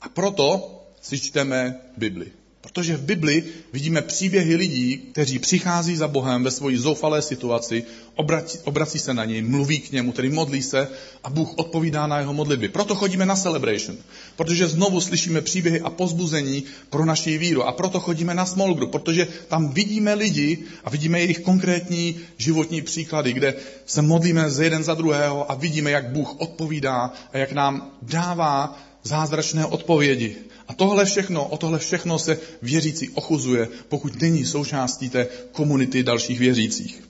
A 0.00 0.08
proto 0.08 0.80
si 1.00 1.18
čteme 1.18 1.80
Bibli. 1.96 2.32
Protože 2.60 2.96
v 2.96 3.02
Bibli 3.02 3.44
vidíme 3.72 4.02
příběhy 4.02 4.56
lidí, 4.56 4.98
kteří 5.12 5.38
přichází 5.38 5.96
za 5.96 6.08
Bohem 6.08 6.44
ve 6.44 6.50
svoji 6.50 6.78
zoufalé 6.78 7.22
situaci, 7.22 7.84
obrací, 8.14 8.58
obrací 8.64 8.98
se 8.98 9.14
na 9.14 9.24
něj, 9.24 9.42
mluví 9.42 9.80
k 9.80 9.92
němu, 9.92 10.12
tedy 10.12 10.30
modlí 10.30 10.62
se 10.62 10.88
a 11.24 11.30
Bůh 11.30 11.52
odpovídá 11.56 12.06
na 12.06 12.18
jeho 12.18 12.34
modlitby. 12.34 12.68
Proto 12.68 12.94
chodíme 12.94 13.26
na 13.26 13.36
celebration, 13.36 13.98
protože 14.36 14.68
znovu 14.68 15.00
slyšíme 15.00 15.40
příběhy 15.40 15.80
a 15.80 15.90
pozbuzení 15.90 16.64
pro 16.90 17.04
naši 17.04 17.38
víru. 17.38 17.62
A 17.62 17.72
proto 17.72 18.00
chodíme 18.00 18.34
na 18.34 18.46
small 18.46 18.74
group, 18.74 18.90
protože 18.90 19.26
tam 19.48 19.68
vidíme 19.68 20.14
lidi 20.14 20.58
a 20.84 20.90
vidíme 20.90 21.20
jejich 21.20 21.40
konkrétní 21.40 22.20
životní 22.38 22.82
příklady, 22.82 23.32
kde 23.32 23.54
se 23.86 24.02
modlíme 24.02 24.50
z 24.50 24.60
jeden 24.60 24.84
za 24.84 24.94
druhého 24.94 25.50
a 25.50 25.54
vidíme, 25.54 25.90
jak 25.90 26.10
Bůh 26.10 26.40
odpovídá 26.40 27.12
a 27.32 27.38
jak 27.38 27.52
nám 27.52 27.90
dává 28.02 28.78
zázračné 29.02 29.66
odpovědi. 29.66 30.47
A 30.68 30.74
tohle 30.74 31.04
všechno, 31.04 31.48
o 31.48 31.56
tohle 31.56 31.78
všechno 31.78 32.18
se 32.18 32.40
věřící 32.62 33.10
ochuzuje, 33.10 33.68
pokud 33.88 34.22
není 34.22 34.44
součástí 34.44 35.10
té 35.10 35.28
komunity 35.52 36.02
dalších 36.02 36.38
věřících. 36.38 37.08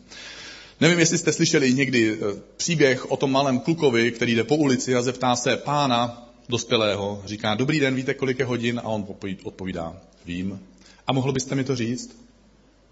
Nevím, 0.81 0.99
jestli 0.99 1.19
jste 1.19 1.33
slyšeli 1.33 1.75
někdy 1.75 2.13
eh, 2.13 2.41
příběh 2.57 3.11
o 3.11 3.17
tom 3.17 3.33
malém 3.33 3.59
klukovi, 3.61 4.13
který 4.13 4.35
jde 4.35 4.45
po 4.45 4.57
ulici 4.57 4.95
a 4.95 5.03
zeptá 5.03 5.37
se 5.37 5.57
pána 5.57 6.29
dospělého, 6.49 7.23
říká, 7.27 7.55
dobrý 7.55 7.81
den, 7.81 7.95
víte, 7.95 8.15
kolik 8.15 8.39
je 8.39 8.45
hodin? 8.45 8.81
A 8.85 8.89
on 8.89 9.07
odpovídá, 9.45 9.97
vím. 10.25 10.61
A 11.07 11.13
mohl 11.13 11.33
byste 11.33 11.55
mi 11.55 11.65
to 11.65 11.77
říct? 11.77 12.17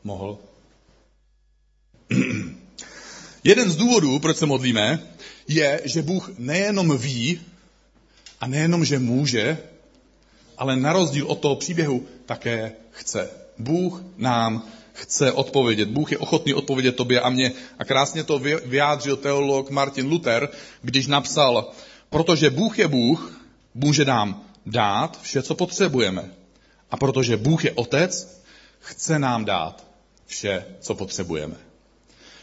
Mohl. 0.05 0.39
Jeden 3.45 3.71
z 3.71 3.77
důvodů, 3.77 4.19
proč 4.19 4.37
se 4.37 4.47
modlíme, 4.47 5.03
je, 5.49 5.81
že 5.85 6.03
Bůh 6.03 6.31
nejenom 6.39 6.99
ví 6.99 7.41
a 8.41 8.47
nejenom, 8.47 8.85
že 8.85 8.99
může, 8.99 9.59
ale 10.59 10.77
na 10.77 10.93
rozdíl 10.93 11.27
od 11.27 11.39
toho 11.39 11.57
příběhu 11.57 12.07
také 12.27 12.73
chce. 12.91 13.31
Bůh 13.59 14.03
nám 14.17 14.63
chce 14.93 15.33
odpovědět. 15.33 15.89
Bůh 15.89 16.13
je 16.13 16.19
ochotný 16.19 16.55
odpovědět 16.55 16.97
tobě 16.97 17.21
a 17.21 17.31
mě. 17.31 17.53
A 17.79 17.85
krásně 17.85 18.25
to 18.25 18.39
vyjádřil 18.65 19.17
teolog 19.17 19.71
Martin 19.71 20.09
Luther, 20.09 20.49
když 20.83 21.07
napsal, 21.07 21.71
protože 22.11 22.51
Bůh 22.51 22.79
je 22.79 22.89
Bůh, 22.89 23.41
může 23.75 24.05
nám 24.05 24.43
dát 24.67 25.23
vše, 25.23 25.43
co 25.43 25.55
potřebujeme. 25.55 26.31
A 26.91 26.97
protože 26.97 27.37
Bůh 27.37 27.65
je 27.65 27.73
Otec, 27.73 28.43
chce 28.79 29.19
nám 29.19 29.45
dát 29.45 29.87
vše, 30.27 30.65
co 30.81 30.95
potřebujeme. 30.95 31.57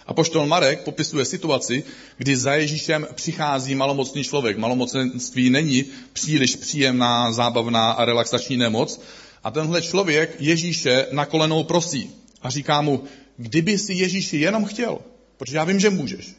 A 0.07 0.13
poštol 0.13 0.45
Marek 0.45 0.83
popisuje 0.83 1.25
situaci, 1.25 1.83
kdy 2.17 2.37
za 2.37 2.53
Ježíšem 2.53 3.07
přichází 3.15 3.75
malomocný 3.75 4.23
člověk. 4.23 4.57
Malomocenství 4.57 5.49
není 5.49 5.85
příliš 6.13 6.55
příjemná, 6.55 7.31
zábavná 7.31 7.91
a 7.91 8.05
relaxační 8.05 8.57
nemoc. 8.57 9.01
A 9.43 9.51
tenhle 9.51 9.81
člověk 9.81 10.35
Ježíše 10.39 11.07
na 11.11 11.25
kolenou 11.25 11.63
prosí 11.63 12.11
a 12.41 12.49
říká 12.49 12.81
mu, 12.81 13.03
kdyby 13.37 13.77
si 13.77 13.93
Ježíši 13.93 14.37
jenom 14.37 14.65
chtěl, 14.65 14.99
protože 15.37 15.57
já 15.57 15.63
vím, 15.63 15.79
že 15.79 15.89
můžeš, 15.89 16.35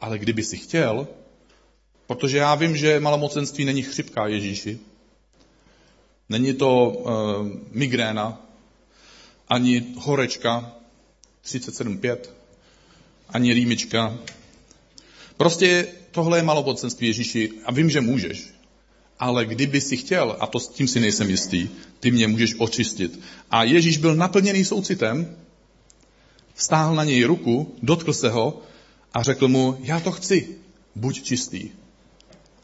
ale 0.00 0.18
kdyby 0.18 0.42
si 0.42 0.56
chtěl, 0.56 1.08
protože 2.06 2.38
já 2.38 2.54
vím, 2.54 2.76
že 2.76 3.00
malomocenství 3.00 3.64
není 3.64 3.82
chřipka 3.82 4.26
Ježíši, 4.26 4.78
není 6.28 6.54
to 6.54 6.88
uh, 6.88 7.10
migréna, 7.70 8.42
ani 9.48 9.86
horečka 9.96 10.72
37,5, 11.44 12.16
ani 13.28 13.54
rýmička. 13.54 14.18
Prostě 15.36 15.88
tohle 16.10 16.38
je 16.38 16.42
malopocenství 16.42 17.06
Ježíši 17.06 17.50
a 17.64 17.72
vím, 17.72 17.90
že 17.90 18.00
můžeš. 18.00 18.52
Ale 19.18 19.46
kdyby 19.46 19.80
si 19.80 19.96
chtěl, 19.96 20.36
a 20.40 20.46
to 20.46 20.60
s 20.60 20.68
tím 20.68 20.88
si 20.88 21.00
nejsem 21.00 21.30
jistý, 21.30 21.68
ty 22.00 22.10
mě 22.10 22.28
můžeš 22.28 22.54
očistit. 22.58 23.20
A 23.50 23.64
Ježíš 23.64 23.96
byl 23.96 24.16
naplněný 24.16 24.64
soucitem, 24.64 25.36
stáhl 26.54 26.94
na 26.94 27.04
něj 27.04 27.24
ruku, 27.24 27.76
dotkl 27.82 28.12
se 28.12 28.30
ho 28.30 28.62
a 29.14 29.22
řekl 29.22 29.48
mu, 29.48 29.78
já 29.80 30.00
to 30.00 30.12
chci, 30.12 30.48
buď 30.94 31.22
čistý. 31.22 31.70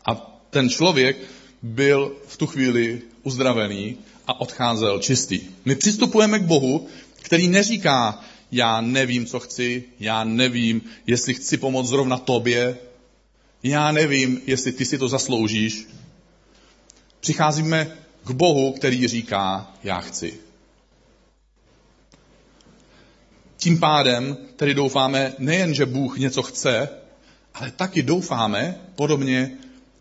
A 0.06 0.14
ten 0.50 0.70
člověk 0.70 1.16
byl 1.62 2.16
v 2.26 2.36
tu 2.36 2.46
chvíli 2.46 3.02
uzdravený 3.22 3.96
a 4.26 4.40
odcházel 4.40 4.98
čistý. 4.98 5.40
My 5.64 5.76
přistupujeme 5.76 6.38
k 6.38 6.42
Bohu, 6.42 6.86
který 7.22 7.48
neříká, 7.48 8.24
já 8.52 8.80
nevím, 8.80 9.26
co 9.26 9.40
chci, 9.40 9.84
já 10.00 10.24
nevím, 10.24 10.82
jestli 11.06 11.34
chci 11.34 11.56
pomoct 11.56 11.88
zrovna 11.88 12.18
tobě, 12.18 12.78
já 13.62 13.92
nevím, 13.92 14.40
jestli 14.46 14.72
ty 14.72 14.84
si 14.84 14.98
to 14.98 15.08
zasloužíš. 15.08 15.86
Přicházíme 17.20 17.96
k 18.24 18.30
Bohu, 18.30 18.72
který 18.72 19.08
říká, 19.08 19.74
já 19.82 20.00
chci. 20.00 20.34
Tím 23.56 23.80
pádem 23.80 24.36
tedy 24.56 24.74
doufáme 24.74 25.34
nejen, 25.38 25.74
že 25.74 25.86
Bůh 25.86 26.18
něco 26.18 26.42
chce, 26.42 26.88
ale 27.54 27.70
taky 27.70 28.02
doufáme, 28.02 28.80
podobně 28.94 29.50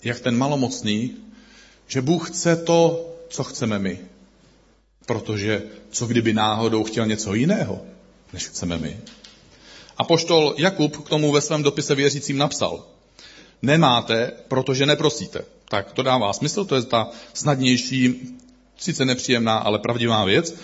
jak 0.04 0.20
ten 0.20 0.38
malomocný, 0.38 1.16
že 1.88 2.02
Bůh 2.02 2.30
chce 2.30 2.56
to, 2.56 3.10
co 3.30 3.44
chceme 3.44 3.80
my. 3.80 4.00
Protože 5.06 5.64
co 5.90 6.08
kdyby 6.08 6.34
náhodou 6.34 6.84
chtěl 6.84 7.06
něco 7.06 7.34
jiného? 7.34 7.86
Než 8.34 8.48
chceme 8.48 8.78
my. 8.78 8.98
A 9.98 10.04
poštol 10.04 10.56
Jakub 10.58 10.98
k 10.98 11.10
tomu 11.10 11.32
ve 11.32 11.42
svém 11.42 11.64
dopise 11.64 11.96
věřícím 11.96 12.38
napsal, 12.38 12.86
nemáte, 13.62 14.32
protože 14.48 14.86
neprosíte. 14.86 15.46
Tak 15.70 15.92
to 15.92 16.04
dává 16.04 16.34
smysl, 16.34 16.66
to 16.66 16.76
je 16.76 16.82
ta 16.82 17.10
snadnější, 17.34 18.22
sice 18.78 19.06
nepříjemná, 19.06 19.58
ale 19.58 19.80
pravdivá 19.80 20.26
věc. 20.26 20.56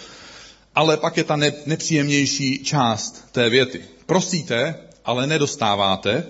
Ale 0.75 0.97
pak 0.97 1.17
je 1.17 1.24
ta 1.24 1.36
ne, 1.36 1.53
nepříjemnější 1.65 2.63
část 2.63 3.25
té 3.31 3.50
věty. 3.50 3.86
Prosíte, 4.05 4.75
ale 5.05 5.27
nedostáváte, 5.27 6.24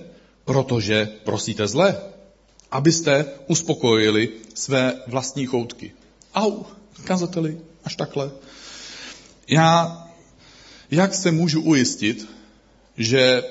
protože 0.46 1.10
prosíte 1.24 1.68
zle, 1.68 1.98
abyste 2.72 3.26
uspokojili 3.48 4.30
své 4.54 4.94
vlastní 5.08 5.46
choutky. 5.46 5.92
Au, 6.36 6.64
kazateli, 7.04 7.58
až 7.84 7.96
takhle. 7.96 8.32
Já 9.48 10.07
jak 10.92 11.16
se 11.16 11.32
můžu 11.32 11.62
ujistit, 11.62 12.30
že 12.98 13.44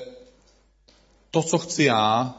to, 1.31 1.43
co 1.43 1.57
chci 1.57 1.83
já, 1.83 2.35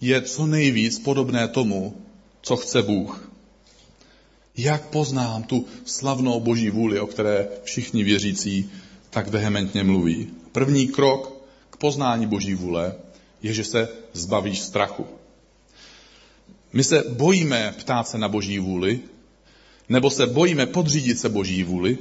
je 0.00 0.22
co 0.22 0.46
nejvíc 0.46 0.98
podobné 0.98 1.48
tomu, 1.48 1.96
co 2.42 2.56
chce 2.56 2.82
Bůh? 2.82 3.30
Jak 4.56 4.86
poznám 4.86 5.42
tu 5.42 5.66
slavnou 5.84 6.40
boží 6.40 6.70
vůli, 6.70 7.00
o 7.00 7.06
které 7.06 7.48
všichni 7.64 8.04
věřící 8.04 8.70
tak 9.10 9.28
vehementně 9.28 9.84
mluví? 9.84 10.30
První 10.52 10.88
krok 10.88 11.32
k 11.70 11.76
poznání 11.76 12.26
boží 12.26 12.54
vůle 12.54 12.94
je, 13.42 13.52
že 13.52 13.64
se 13.64 13.88
zbavíš 14.12 14.58
strachu. 14.58 15.06
My 16.72 16.84
se 16.84 17.04
bojíme 17.08 17.74
ptát 17.78 18.08
se 18.08 18.18
na 18.18 18.28
boží 18.28 18.58
vůli, 18.58 19.00
nebo 19.88 20.10
se 20.10 20.26
bojíme 20.26 20.66
podřídit 20.66 21.18
se 21.18 21.28
boží 21.28 21.62
vůli, 21.62 21.98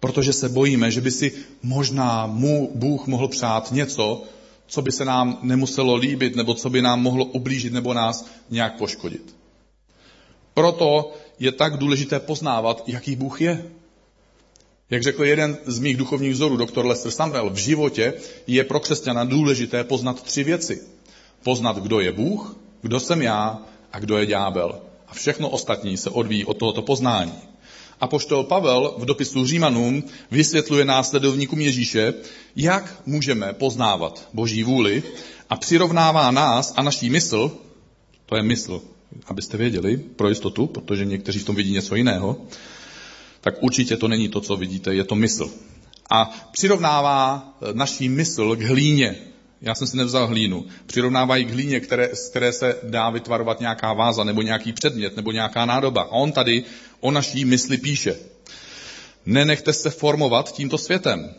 Protože 0.00 0.32
se 0.32 0.48
bojíme, 0.48 0.90
že 0.90 1.00
by 1.00 1.10
si 1.10 1.32
možná 1.62 2.26
mu 2.26 2.70
Bůh 2.74 3.06
mohl 3.06 3.28
přát 3.28 3.72
něco, 3.72 4.22
co 4.66 4.82
by 4.82 4.92
se 4.92 5.04
nám 5.04 5.38
nemuselo 5.42 5.94
líbit, 5.94 6.36
nebo 6.36 6.54
co 6.54 6.70
by 6.70 6.82
nám 6.82 7.02
mohlo 7.02 7.24
ublížit 7.24 7.72
nebo 7.72 7.94
nás 7.94 8.26
nějak 8.50 8.78
poškodit. 8.78 9.36
Proto 10.54 11.12
je 11.38 11.52
tak 11.52 11.76
důležité 11.76 12.20
poznávat, 12.20 12.84
jaký 12.86 13.16
Bůh 13.16 13.40
je. 13.40 13.64
Jak 14.90 15.02
řekl 15.02 15.24
jeden 15.24 15.58
z 15.66 15.78
mých 15.78 15.96
duchovních 15.96 16.32
vzorů, 16.32 16.56
doktor 16.56 16.86
Lester 16.86 17.12
Sandrell, 17.12 17.50
v 17.50 17.56
životě 17.56 18.14
je 18.46 18.64
pro 18.64 18.80
křesťana 18.80 19.24
důležité 19.24 19.84
poznat 19.84 20.22
tři 20.22 20.44
věci. 20.44 20.82
Poznat, 21.42 21.78
kdo 21.78 22.00
je 22.00 22.12
Bůh, 22.12 22.56
kdo 22.82 23.00
jsem 23.00 23.22
já 23.22 23.62
a 23.92 23.98
kdo 23.98 24.18
je 24.18 24.26
ďábel. 24.26 24.80
A 25.08 25.14
všechno 25.14 25.48
ostatní 25.48 25.96
se 25.96 26.10
odvíjí 26.10 26.44
od 26.44 26.58
tohoto 26.58 26.82
poznání. 26.82 27.47
A 28.00 28.06
poštol 28.06 28.44
Pavel 28.44 28.94
v 28.98 29.04
dopisu 29.04 29.46
Římanům 29.46 30.04
vysvětluje 30.30 30.84
následovníkům 30.84 31.60
Ježíše, 31.60 32.14
jak 32.56 33.02
můžeme 33.06 33.52
poznávat 33.52 34.28
Boží 34.32 34.62
vůli 34.62 35.02
a 35.50 35.56
přirovnává 35.56 36.30
nás 36.30 36.72
a 36.76 36.82
naší 36.82 37.10
mysl, 37.10 37.58
to 38.26 38.36
je 38.36 38.42
mysl, 38.42 38.82
abyste 39.26 39.56
věděli, 39.56 39.96
pro 39.96 40.28
jistotu, 40.28 40.66
protože 40.66 41.04
někteří 41.04 41.38
v 41.38 41.44
tom 41.44 41.56
vidí 41.56 41.72
něco 41.72 41.94
jiného, 41.94 42.36
tak 43.40 43.62
určitě 43.62 43.96
to 43.96 44.08
není 44.08 44.28
to, 44.28 44.40
co 44.40 44.56
vidíte, 44.56 44.94
je 44.94 45.04
to 45.04 45.14
mysl. 45.14 45.50
A 46.10 46.48
přirovnává 46.52 47.48
naší 47.72 48.08
mysl 48.08 48.56
k 48.56 48.62
hlíně, 48.62 49.16
já 49.60 49.74
jsem 49.74 49.86
si 49.86 49.96
nevzal 49.96 50.26
hlínu. 50.26 50.66
Přirovnávají 50.86 51.44
k 51.44 51.50
hlíně, 51.50 51.80
které, 51.80 52.08
z 52.12 52.28
které 52.28 52.52
se 52.52 52.76
dá 52.82 53.10
vytvarovat 53.10 53.60
nějaká 53.60 53.92
váza, 53.92 54.24
nebo 54.24 54.42
nějaký 54.42 54.72
předmět, 54.72 55.16
nebo 55.16 55.32
nějaká 55.32 55.66
nádoba. 55.66 56.02
A 56.02 56.10
on 56.10 56.32
tady 56.32 56.64
o 57.00 57.10
naší 57.10 57.44
mysli 57.44 57.78
píše. 57.78 58.16
Nenechte 59.26 59.72
se 59.72 59.90
formovat 59.90 60.52
tímto 60.52 60.78
světem. 60.78 61.34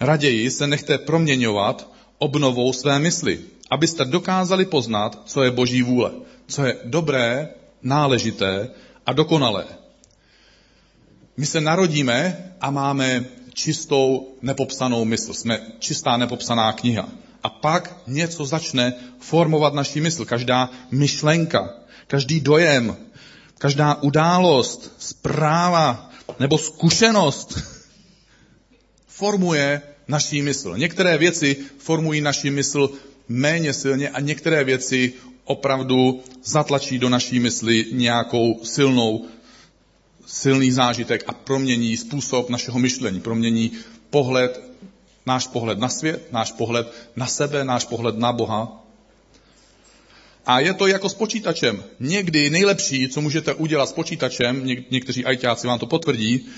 Raději 0.00 0.50
se 0.50 0.66
nechte 0.66 0.98
proměňovat 0.98 1.92
obnovou 2.18 2.72
své 2.72 2.98
mysli, 2.98 3.40
abyste 3.70 4.04
dokázali 4.04 4.64
poznat, 4.64 5.22
co 5.24 5.42
je 5.42 5.50
boží 5.50 5.82
vůle, 5.82 6.12
co 6.46 6.64
je 6.64 6.76
dobré, 6.84 7.48
náležité 7.82 8.70
a 9.06 9.12
dokonalé. 9.12 9.64
My 11.36 11.46
se 11.46 11.60
narodíme 11.60 12.52
a 12.60 12.70
máme 12.70 13.24
čistou 13.54 14.34
nepopsanou 14.42 15.04
mysl. 15.04 15.34
Jsme 15.34 15.60
čistá 15.78 16.16
nepopsaná 16.16 16.72
kniha. 16.72 17.08
A 17.42 17.48
pak 17.48 17.96
něco 18.06 18.44
začne 18.44 18.92
formovat 19.18 19.74
naší 19.74 20.00
mysl. 20.00 20.24
Každá 20.24 20.70
myšlenka, 20.90 21.74
každý 22.06 22.40
dojem, 22.40 22.96
každá 23.58 23.94
událost, 23.94 24.94
zpráva 24.98 26.10
nebo 26.40 26.58
zkušenost 26.58 27.58
formuje 29.06 29.82
naší 30.08 30.42
mysl. 30.42 30.76
Některé 30.76 31.18
věci 31.18 31.56
formují 31.78 32.20
naši 32.20 32.50
mysl 32.50 32.90
méně 33.28 33.72
silně 33.72 34.08
a 34.08 34.20
některé 34.20 34.64
věci 34.64 35.12
opravdu 35.44 36.22
zatlačí 36.44 36.98
do 36.98 37.08
naší 37.08 37.40
mysli 37.40 37.86
nějakou 37.92 38.60
silnou, 38.64 39.26
silný 40.32 40.70
zážitek 40.70 41.24
a 41.26 41.32
promění 41.32 41.96
způsob 41.96 42.50
našeho 42.50 42.78
myšlení, 42.78 43.20
promění 43.20 43.72
pohled, 44.10 44.60
náš 45.26 45.46
pohled 45.46 45.78
na 45.78 45.88
svět, 45.88 46.32
náš 46.32 46.52
pohled 46.52 46.92
na 47.16 47.26
sebe, 47.26 47.64
náš 47.64 47.84
pohled 47.84 48.18
na 48.18 48.32
Boha. 48.32 48.84
A 50.46 50.60
je 50.60 50.74
to 50.74 50.86
jako 50.86 51.08
s 51.08 51.14
počítačem. 51.14 51.84
Někdy 52.00 52.50
nejlepší, 52.50 53.08
co 53.08 53.20
můžete 53.20 53.54
udělat 53.54 53.88
s 53.88 53.92
počítačem, 53.92 54.64
něk- 54.64 54.84
někteří 54.90 55.24
ajťáci 55.24 55.66
vám 55.66 55.78
to 55.78 55.86
potvrdí, 55.86 56.48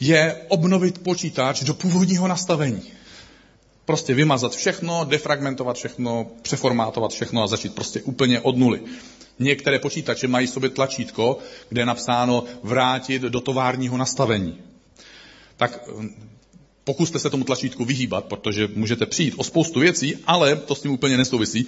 je 0.00 0.36
obnovit 0.48 0.98
počítač 0.98 1.62
do 1.62 1.74
původního 1.74 2.28
nastavení. 2.28 2.82
Prostě 3.84 4.14
vymazat 4.14 4.56
všechno, 4.56 5.04
defragmentovat 5.04 5.76
všechno, 5.76 6.26
přeformátovat 6.42 7.10
všechno 7.10 7.42
a 7.42 7.46
začít 7.46 7.74
prostě 7.74 8.02
úplně 8.02 8.40
od 8.40 8.56
nuly. 8.56 8.80
Některé 9.38 9.78
počítače 9.78 10.28
mají 10.28 10.46
sobě 10.46 10.70
tlačítko, 10.70 11.38
kde 11.68 11.80
je 11.80 11.86
napsáno 11.86 12.44
vrátit 12.62 13.22
do 13.22 13.40
továrního 13.40 13.96
nastavení. 13.96 14.58
Tak 15.56 15.88
hm, 15.88 16.08
pokuste 16.84 17.18
se 17.18 17.30
tomu 17.30 17.44
tlačítku 17.44 17.84
vyhýbat, 17.84 18.24
protože 18.24 18.68
můžete 18.74 19.06
přijít 19.06 19.34
o 19.36 19.44
spoustu 19.44 19.80
věcí, 19.80 20.16
ale 20.26 20.56
to 20.56 20.74
s 20.74 20.82
tím 20.82 20.90
úplně 20.90 21.16
nesouvisí. 21.16 21.66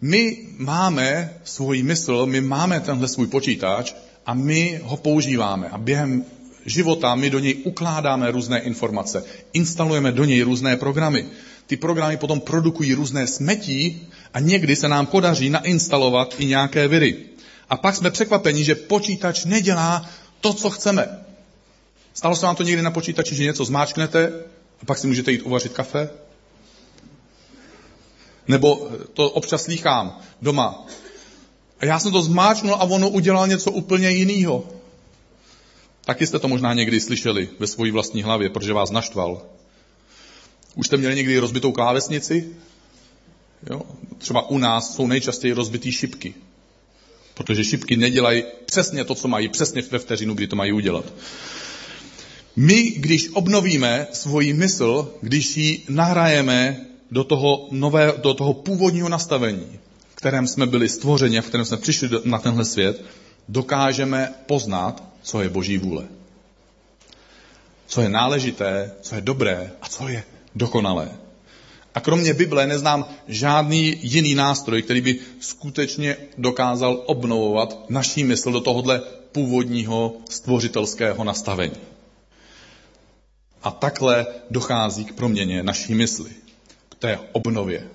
My 0.00 0.38
máme 0.56 1.34
svůj 1.44 1.82
mysl, 1.82 2.26
my 2.26 2.40
máme 2.40 2.80
tenhle 2.80 3.08
svůj 3.08 3.26
počítač 3.26 3.94
a 4.26 4.34
my 4.34 4.80
ho 4.82 4.96
používáme. 4.96 5.68
A 5.68 5.78
během 5.78 6.24
života 6.66 7.14
my 7.14 7.30
do 7.30 7.38
něj 7.38 7.56
ukládáme 7.64 8.30
různé 8.30 8.60
informace, 8.60 9.24
instalujeme 9.52 10.12
do 10.12 10.24
něj 10.24 10.42
různé 10.42 10.76
programy. 10.76 11.26
Ty 11.66 11.76
programy 11.76 12.16
potom 12.16 12.40
produkují 12.40 12.94
různé 12.94 13.26
smetí 13.26 14.08
a 14.34 14.40
někdy 14.40 14.76
se 14.76 14.88
nám 14.88 15.06
podaří 15.06 15.50
nainstalovat 15.50 16.34
i 16.38 16.46
nějaké 16.46 16.88
viry. 16.88 17.16
A 17.68 17.76
pak 17.76 17.96
jsme 17.96 18.10
překvapeni, 18.10 18.64
že 18.64 18.74
počítač 18.74 19.44
nedělá 19.44 20.10
to, 20.40 20.52
co 20.52 20.70
chceme. 20.70 21.18
Stalo 22.14 22.36
se 22.36 22.46
vám 22.46 22.56
to 22.56 22.62
někdy 22.62 22.82
na 22.82 22.90
počítači, 22.90 23.34
že 23.34 23.44
něco 23.44 23.64
zmáčknete 23.64 24.32
a 24.82 24.84
pak 24.84 24.98
si 24.98 25.06
můžete 25.06 25.32
jít 25.32 25.42
uvařit 25.42 25.72
kafe? 25.72 26.10
Nebo 28.48 28.90
to 29.14 29.30
občas 29.30 29.62
slýchám 29.62 30.20
doma. 30.42 30.86
A 31.80 31.84
já 31.84 31.98
jsem 31.98 32.12
to 32.12 32.22
zmáčknul 32.22 32.74
a 32.74 32.82
ono 32.82 33.08
udělal 33.08 33.48
něco 33.48 33.70
úplně 33.70 34.10
jiného. 34.10 34.64
Taky 36.04 36.26
jste 36.26 36.38
to 36.38 36.48
možná 36.48 36.74
někdy 36.74 37.00
slyšeli 37.00 37.48
ve 37.58 37.66
své 37.66 37.90
vlastní 37.90 38.22
hlavě, 38.22 38.50
protože 38.50 38.72
vás 38.72 38.90
naštval. 38.90 39.42
Už 40.76 40.86
jste 40.86 40.96
měli 40.96 41.16
někdy 41.16 41.38
rozbitou 41.38 41.72
klávesnici? 41.72 42.48
Jo? 43.70 43.82
Třeba 44.18 44.50
u 44.50 44.58
nás 44.58 44.94
jsou 44.94 45.06
nejčastěji 45.06 45.52
rozbitý 45.52 45.92
šipky. 45.92 46.34
Protože 47.34 47.64
šipky 47.64 47.96
nedělají 47.96 48.44
přesně 48.66 49.04
to, 49.04 49.14
co 49.14 49.28
mají, 49.28 49.48
přesně 49.48 49.82
ve 49.90 49.98
vteřinu, 49.98 50.34
kdy 50.34 50.46
to 50.46 50.56
mají 50.56 50.72
udělat. 50.72 51.04
My, 52.56 52.82
když 52.82 53.28
obnovíme 53.32 54.06
svoji 54.12 54.52
mysl, 54.52 55.14
když 55.20 55.56
ji 55.56 55.84
nahrajeme 55.88 56.86
do 57.10 57.24
toho, 57.24 57.68
nové, 57.70 58.12
do 58.22 58.34
toho 58.34 58.54
původního 58.54 59.08
nastavení, 59.08 59.78
v 60.12 60.14
kterém 60.14 60.46
jsme 60.46 60.66
byli 60.66 60.88
stvořeni 60.88 61.38
a 61.38 61.42
v 61.42 61.46
kterém 61.46 61.66
jsme 61.66 61.76
přišli 61.76 62.08
na 62.24 62.38
tenhle 62.38 62.64
svět, 62.64 63.04
dokážeme 63.48 64.34
poznat, 64.46 65.02
co 65.22 65.42
je 65.42 65.48
Boží 65.48 65.78
vůle. 65.78 66.04
Co 67.86 68.00
je 68.00 68.08
náležité, 68.08 68.92
co 69.00 69.14
je 69.14 69.20
dobré 69.20 69.70
a 69.82 69.88
co 69.88 70.08
je 70.08 70.24
dokonalé. 70.56 71.10
A 71.94 72.00
kromě 72.00 72.34
Bible 72.34 72.66
neznám 72.66 73.08
žádný 73.28 73.98
jiný 74.02 74.34
nástroj, 74.34 74.82
který 74.82 75.00
by 75.00 75.18
skutečně 75.40 76.16
dokázal 76.38 77.02
obnovovat 77.06 77.90
naší 77.90 78.24
mysl 78.24 78.52
do 78.52 78.60
tohohle 78.60 79.00
původního 79.32 80.16
stvořitelského 80.30 81.24
nastavení. 81.24 81.76
A 83.62 83.70
takhle 83.70 84.26
dochází 84.50 85.04
k 85.04 85.14
proměně 85.14 85.62
naší 85.62 85.94
mysli, 85.94 86.30
k 86.88 86.94
té 86.94 87.18
obnově. 87.32 87.88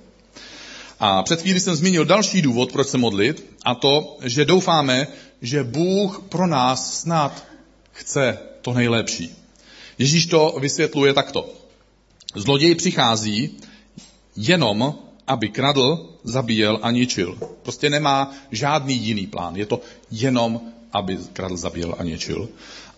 A 0.99 1.23
před 1.23 1.41
chvíli 1.41 1.59
jsem 1.59 1.75
zmínil 1.75 2.05
další 2.05 2.41
důvod, 2.41 2.71
proč 2.71 2.87
se 2.87 2.97
modlit, 2.97 3.45
a 3.65 3.75
to, 3.75 4.17
že 4.23 4.45
doufáme, 4.45 5.07
že 5.41 5.63
Bůh 5.63 6.23
pro 6.29 6.47
nás 6.47 6.99
snad 6.99 7.45
chce 7.91 8.37
to 8.61 8.73
nejlepší. 8.73 9.35
Ježíš 9.97 10.25
to 10.25 10.57
vysvětluje 10.59 11.13
takto. 11.13 11.60
Zloděj 12.35 12.75
přichází 12.75 13.57
jenom, 14.35 14.95
aby 15.27 15.49
kradl, 15.49 16.09
zabíjel 16.23 16.79
a 16.81 16.91
ničil. 16.91 17.37
Prostě 17.63 17.89
nemá 17.89 18.31
žádný 18.51 18.95
jiný 18.97 19.27
plán. 19.27 19.55
Je 19.55 19.65
to 19.65 19.81
jenom, 20.11 20.61
aby 20.91 21.17
kradl, 21.33 21.57
zabíjel 21.57 21.95
a 21.99 22.03
ničil. 22.03 22.49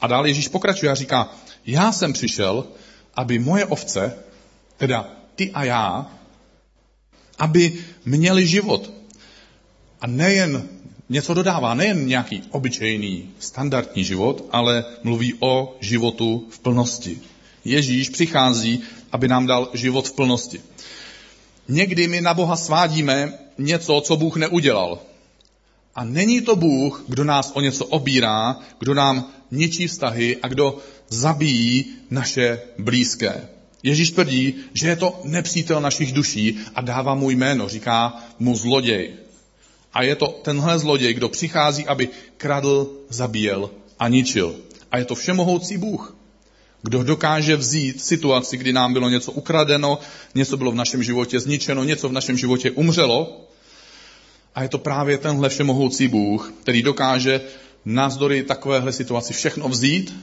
A 0.02 0.08
dále 0.08 0.30
Ježíš 0.30 0.48
pokračuje 0.48 0.91
a 0.91 0.96
říká, 0.96 1.30
já 1.65 1.91
jsem 1.91 2.13
přišel, 2.13 2.67
aby 3.15 3.39
moje 3.39 3.65
ovce, 3.65 4.15
teda 4.78 5.10
ty 5.36 5.52
a 5.52 5.63
já, 5.63 6.12
aby 7.39 7.74
měli 8.06 8.48
život. 8.48 8.91
A 10.02 10.08
nejen 10.08 10.69
něco 11.10 11.34
dodává, 11.34 11.74
nejen 11.74 12.08
nějaký 12.08 12.43
obyčejný, 12.52 13.30
standardní 13.39 14.04
život, 14.04 14.46
ale 14.52 14.86
mluví 15.04 15.34
o 15.39 15.76
životu 15.80 16.48
v 16.50 16.60
plnosti. 16.60 17.19
Ježíš 17.65 18.10
přichází, 18.10 18.84
aby 19.13 19.28
nám 19.28 19.47
dal 19.47 19.69
život 19.73 20.08
v 20.08 20.13
plnosti. 20.13 20.62
Někdy 21.67 22.08
my 22.08 22.21
na 22.21 22.34
Boha 22.34 22.56
svádíme 22.56 23.34
něco, 23.58 24.02
co 24.02 24.17
Bůh 24.17 24.36
neudělal. 24.36 24.99
A 25.95 26.04
není 26.04 26.41
to 26.41 26.56
Bůh, 26.56 27.04
kdo 27.08 27.23
nás 27.23 27.52
o 27.56 27.62
něco 27.62 27.86
obírá, 27.86 28.60
kdo 28.80 28.93
nám 28.93 29.32
ničí 29.52 29.88
vztahy 29.88 30.38
a 30.43 30.47
kdo 30.47 30.78
zabíjí 31.10 31.86
naše 32.10 32.62
blízké. 32.80 33.47
Ježíš 33.84 34.12
tvrdí, 34.12 34.56
že 34.73 34.88
je 34.88 34.95
to 34.95 35.19
nepřítel 35.23 35.82
našich 35.82 36.13
duší 36.13 36.58
a 36.76 36.82
dává 36.82 37.15
mu 37.15 37.30
jméno, 37.30 37.69
říká 37.69 38.23
mu 38.39 38.56
zloděj. 38.56 39.13
A 39.93 40.04
je 40.04 40.15
to 40.15 40.28
tenhle 40.28 40.80
zloděj, 40.80 41.13
kdo 41.13 41.30
přichází, 41.30 41.86
aby 41.86 42.10
kradl, 42.38 42.91
zabíjel 43.10 43.69
a 43.99 44.08
ničil. 44.08 44.56
A 44.91 44.97
je 44.97 45.06
to 45.06 45.15
všemohoucí 45.15 45.78
Bůh, 45.78 46.15
kdo 46.84 47.04
dokáže 47.04 47.56
vzít 47.56 48.02
situaci, 48.02 48.58
kdy 48.58 48.74
nám 48.74 48.93
bylo 48.93 49.10
něco 49.10 49.32
ukradeno, 49.32 50.00
něco 50.36 50.58
bylo 50.58 50.72
v 50.72 50.76
našem 50.76 51.04
životě 51.04 51.39
zničeno, 51.39 51.84
něco 51.84 52.10
v 52.10 52.12
našem 52.12 52.38
životě 52.38 52.72
umřelo. 52.72 53.48
A 54.56 54.63
je 54.63 54.69
to 54.69 54.78
právě 54.78 55.17
tenhle 55.17 55.50
všemohoucí 55.50 56.08
Bůh, 56.08 56.54
který 56.62 56.82
dokáže 56.82 57.41
navzdory 57.86 58.43
takovéhle 58.43 58.93
situaci 58.93 59.34
všechno 59.34 59.69
vzít 59.69 60.15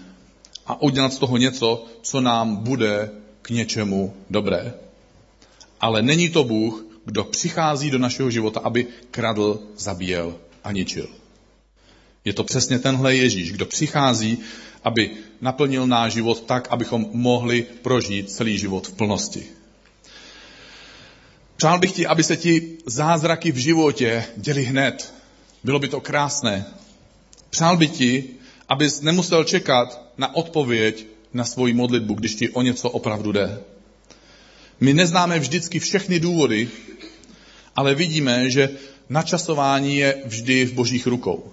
a 0.67 0.83
udělat 0.83 1.13
z 1.13 1.19
toho 1.19 1.37
něco, 1.37 1.85
co 2.03 2.21
nám 2.21 2.57
bude 2.57 3.11
k 3.43 3.51
něčemu 3.51 4.15
dobré. 4.31 4.75
Ale 5.81 6.03
není 6.03 6.29
to 6.29 6.45
Bůh, 6.45 6.85
kdo 7.05 7.25
přichází 7.25 7.91
do 7.91 7.99
našeho 7.99 8.31
života, 8.31 8.61
aby 8.61 8.87
kradl, 9.11 9.61
zabíjel 9.77 10.35
a 10.65 10.73
ničil. 10.73 11.20
Je 12.25 12.33
to 12.33 12.45
přesně 12.45 12.79
tenhle 12.79 13.17
Ježíš, 13.17 13.53
kdo 13.53 13.67
přichází, 13.67 14.39
aby 14.85 15.11
naplnil 15.41 15.87
náš 15.87 16.13
život 16.13 16.41
tak, 16.47 16.69
abychom 16.71 17.07
mohli 17.13 17.63
prožít 17.83 18.31
celý 18.31 18.59
život 18.59 18.87
v 18.87 18.93
plnosti. 18.93 19.47
Přál 21.57 21.79
bych 21.79 21.93
ti, 21.93 22.07
aby 22.07 22.23
se 22.23 22.37
ti 22.37 22.79
zázraky 22.87 23.53
v 23.53 23.57
životě 23.57 24.25
děli 24.37 24.65
hned. 24.65 25.15
Bylo 25.65 25.79
by 25.79 25.89
to 25.89 26.01
krásné. 26.01 26.65
Přál 27.51 27.77
bych 27.77 27.91
ti, 27.91 28.25
abys 28.69 29.01
nemusel 29.01 29.45
čekat 29.45 30.03
na 30.19 30.35
odpověď 30.35 31.07
na 31.33 31.45
svoji 31.45 31.73
modlitbu, 31.73 32.15
když 32.15 32.35
ti 32.35 32.49
o 32.49 32.63
něco 32.63 32.91
opravdu 32.91 33.33
jde. 33.33 33.61
My 34.81 34.95
neznáme 34.95 35.39
vždycky 35.39 35.79
všechny 35.79 36.21
důvody, 36.21 36.69
ale 37.77 37.95
vidíme, 37.95 38.51
že 38.51 38.71
načasování 39.09 39.97
je 39.97 40.23
vždy 40.25 40.65
v 40.65 40.73
božích 40.73 41.07
rukou. 41.07 41.53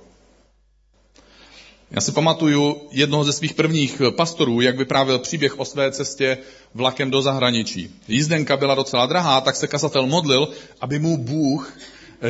Já 1.92 2.02
si 2.02 2.12
pamatuju 2.12 2.82
jednoho 2.92 3.24
ze 3.24 3.34
svých 3.34 3.54
prvních 3.54 4.02
pastorů, 4.16 4.62
jak 4.62 4.78
vyprávěl 4.78 5.20
příběh 5.20 5.60
o 5.60 5.66
své 5.66 5.92
cestě 5.92 6.38
vlakem 6.74 7.12
do 7.12 7.22
zahraničí. 7.22 7.96
Jízdenka 8.08 8.58
byla 8.58 8.76
docela 8.76 9.06
drahá, 9.06 9.42
tak 9.42 9.56
se 9.56 9.68
kazatel 9.68 10.08
modlil, 10.08 10.50
aby 10.82 11.00
mu 11.00 11.18
Bůh 11.18 11.78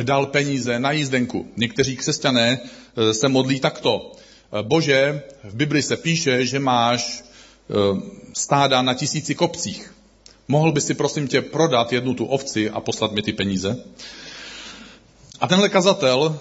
dal 0.02 0.26
peníze 0.26 0.78
na 0.78 0.92
jízdenku. 0.92 1.48
Někteří 1.56 1.96
křesťané 1.96 2.60
eh, 2.60 3.14
se 3.14 3.28
modlí 3.28 3.60
takto. 3.60 4.12
Eh, 4.12 4.62
Bože, 4.62 5.22
v 5.44 5.54
Bibli 5.54 5.82
se 5.82 5.96
píše, 5.96 6.46
že 6.46 6.58
máš 6.58 7.24
stáda 8.32 8.82
na 8.82 8.94
tisíci 8.94 9.34
kopcích. 9.34 9.94
Mohl 10.48 10.72
by 10.72 10.80
si 10.80 10.94
prosím 10.94 11.28
tě 11.28 11.42
prodat 11.42 11.92
jednu 11.92 12.14
tu 12.14 12.24
ovci 12.24 12.70
a 12.70 12.80
poslat 12.80 13.12
mi 13.12 13.22
ty 13.22 13.32
peníze? 13.32 13.76
A 15.40 15.48
tenhle 15.48 15.68
kazatel 15.68 16.40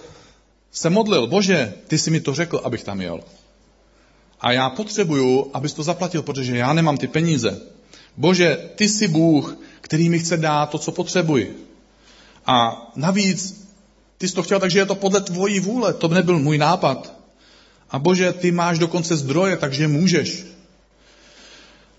se 0.71 0.89
modlil, 0.89 1.27
bože, 1.27 1.73
ty 1.87 1.97
jsi 1.97 2.11
mi 2.11 2.21
to 2.21 2.33
řekl, 2.33 2.61
abych 2.63 2.83
tam 2.83 3.01
jel. 3.01 3.19
A 4.41 4.51
já 4.51 4.69
potřebuju, 4.69 5.51
abys 5.53 5.73
to 5.73 5.83
zaplatil, 5.83 6.21
protože 6.21 6.57
já 6.57 6.73
nemám 6.73 6.97
ty 6.97 7.07
peníze. 7.07 7.61
Bože, 8.17 8.69
ty 8.75 8.89
jsi 8.89 9.07
Bůh, 9.07 9.57
který 9.81 10.09
mi 10.09 10.19
chce 10.19 10.37
dát 10.37 10.69
to, 10.69 10.77
co 10.77 10.91
potřebuji. 10.91 11.67
A 12.45 12.87
navíc, 12.95 13.67
ty 14.17 14.27
jsi 14.27 14.35
to 14.35 14.43
chtěl, 14.43 14.59
takže 14.59 14.79
je 14.79 14.85
to 14.85 14.95
podle 14.95 15.21
tvojí 15.21 15.59
vůle. 15.59 15.93
To 15.93 16.07
nebyl 16.07 16.39
můj 16.39 16.57
nápad. 16.57 17.13
A 17.89 17.99
Bože, 17.99 18.33
ty 18.33 18.51
máš 18.51 18.79
dokonce 18.79 19.17
zdroje, 19.17 19.57
takže 19.57 19.87
můžeš. 19.87 20.45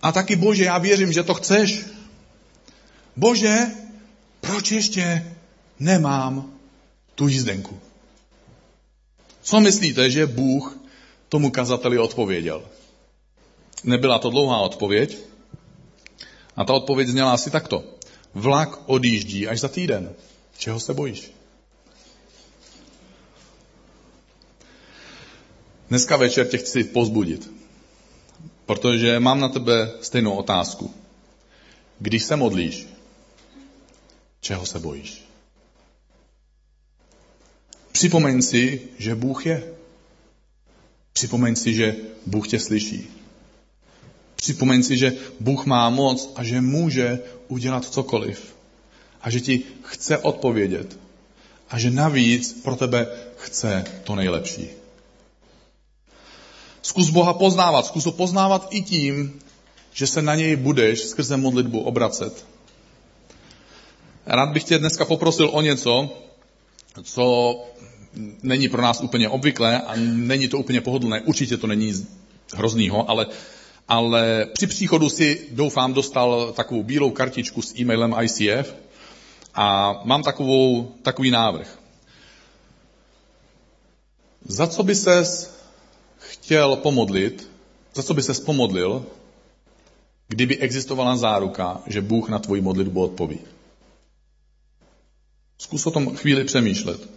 A 0.03 0.13
taky 0.13 0.37
Bože, 0.37 0.65
já 0.65 0.79
věřím, 0.79 1.13
že 1.13 1.23
to 1.23 1.35
chceš. 1.35 1.85
Bože, 3.17 3.59
proč 4.41 4.73
ještě 4.73 5.35
nemám 5.81 6.53
tu 7.15 7.29
jízdenku? 7.29 7.81
Co 9.49 9.61
myslíte, 9.61 10.11
že 10.11 10.27
Bůh 10.27 10.79
tomu 11.29 11.51
kazateli 11.51 11.99
odpověděl? 11.99 12.65
Nebyla 13.85 14.19
to 14.19 14.31
dlouhá 14.31 14.59
odpověď. 14.59 15.19
A 16.57 16.65
ta 16.65 16.73
odpověď 16.73 17.09
zněla 17.09 17.33
asi 17.33 17.51
takto. 17.51 17.85
Vlak 18.35 18.79
odjíždí 18.87 19.49
až 19.49 19.61
za 19.61 19.69
týden. 19.69 20.15
Čeho 20.59 20.81
se 20.81 20.95
bojíš? 20.95 21.33
Dneska 25.89 26.17
večer 26.17 26.47
tě 26.49 26.59
chci 26.59 26.85
pozbudit, 26.85 27.51
protože 28.67 29.21
mám 29.21 29.41
na 29.41 29.49
tebe 29.49 29.93
stejnou 30.01 30.35
otázku. 30.35 30.95
Když 31.99 32.25
se 32.25 32.37
modlíš, 32.37 32.87
čeho 34.41 34.67
se 34.67 34.79
bojíš? 34.79 35.28
Připomeň 37.93 38.43
si, 38.43 38.83
že 38.99 39.15
Bůh 39.15 39.47
je. 39.47 39.75
Připomeň 41.13 41.57
si, 41.57 41.75
že 41.75 41.97
Bůh 42.27 42.49
tě 42.49 42.61
slyší. 42.61 43.11
Připomeň 44.37 44.83
si, 44.83 44.99
že 44.99 45.13
Bůh 45.41 45.67
má 45.67 45.91
moc 45.91 46.33
a 46.37 46.45
že 46.45 46.61
může 46.61 47.19
udělat 47.49 47.85
cokoliv. 47.85 48.57
A 49.23 49.31
že 49.31 49.41
ti 49.41 49.63
chce 49.83 50.19
odpovědět. 50.19 50.99
A 51.71 51.79
že 51.79 51.91
navíc 51.91 52.53
pro 52.63 52.77
tebe 52.77 53.07
chce 53.37 53.85
to 54.05 54.15
nejlepší. 54.15 54.69
Zkus 56.83 57.11
Boha 57.11 57.35
poznávat. 57.35 57.87
Zkus 57.87 58.05
ho 58.05 58.13
poznávat 58.13 58.69
i 58.71 58.83
tím, 58.83 59.41
že 59.93 60.07
se 60.07 60.23
na 60.23 60.35
něj 60.35 60.57
budeš 60.57 61.01
skrze 61.01 61.37
modlitbu 61.37 61.81
obracet. 61.81 62.47
Rád 64.27 64.49
bych 64.49 64.65
tě 64.65 64.79
dneska 64.79 65.05
poprosil 65.05 65.51
o 65.53 65.61
něco, 65.61 66.11
co 67.03 67.65
není 68.43 68.69
pro 68.69 68.83
nás 68.83 69.01
úplně 69.01 69.29
obvyklé 69.29 69.81
a 69.81 69.93
není 69.97 70.49
to 70.49 70.59
úplně 70.59 70.81
pohodlné. 70.81 71.21
Určitě 71.21 71.57
to 71.57 71.67
není 71.67 71.93
hroznýho, 72.55 73.11
ale, 73.11 73.27
ale 73.89 74.47
při 74.53 74.67
příchodu 74.67 75.09
si, 75.09 75.49
doufám, 75.51 75.93
dostal 75.93 76.53
takovou 76.53 76.83
bílou 76.83 77.11
kartičku 77.11 77.63
s 77.63 77.79
e-mailem 77.79 78.15
ICF 78.23 78.75
a 79.55 80.01
mám 80.05 80.23
takovou, 80.23 80.95
takový 81.03 81.31
návrh. 81.31 81.79
Za 84.45 84.67
co 84.67 84.83
by 84.83 84.95
ses 84.95 85.59
chtěl 86.19 86.77
pomodlit, 86.77 87.51
za 87.95 88.03
co 88.03 88.15
by 88.15 88.23
ses 88.23 88.41
pomodlil, 88.41 89.07
kdyby 90.29 90.59
existovala 90.59 91.17
záruka, 91.17 91.83
že 91.87 92.01
Bůh 92.01 92.29
na 92.29 92.39
tvoji 92.39 92.61
modlitbu 92.61 93.03
odpoví? 93.03 93.39
Zkus 95.69 95.87
o 95.87 95.91
tom 95.91 96.17
chvíli 96.17 96.45
přemýšlet. 96.45 97.09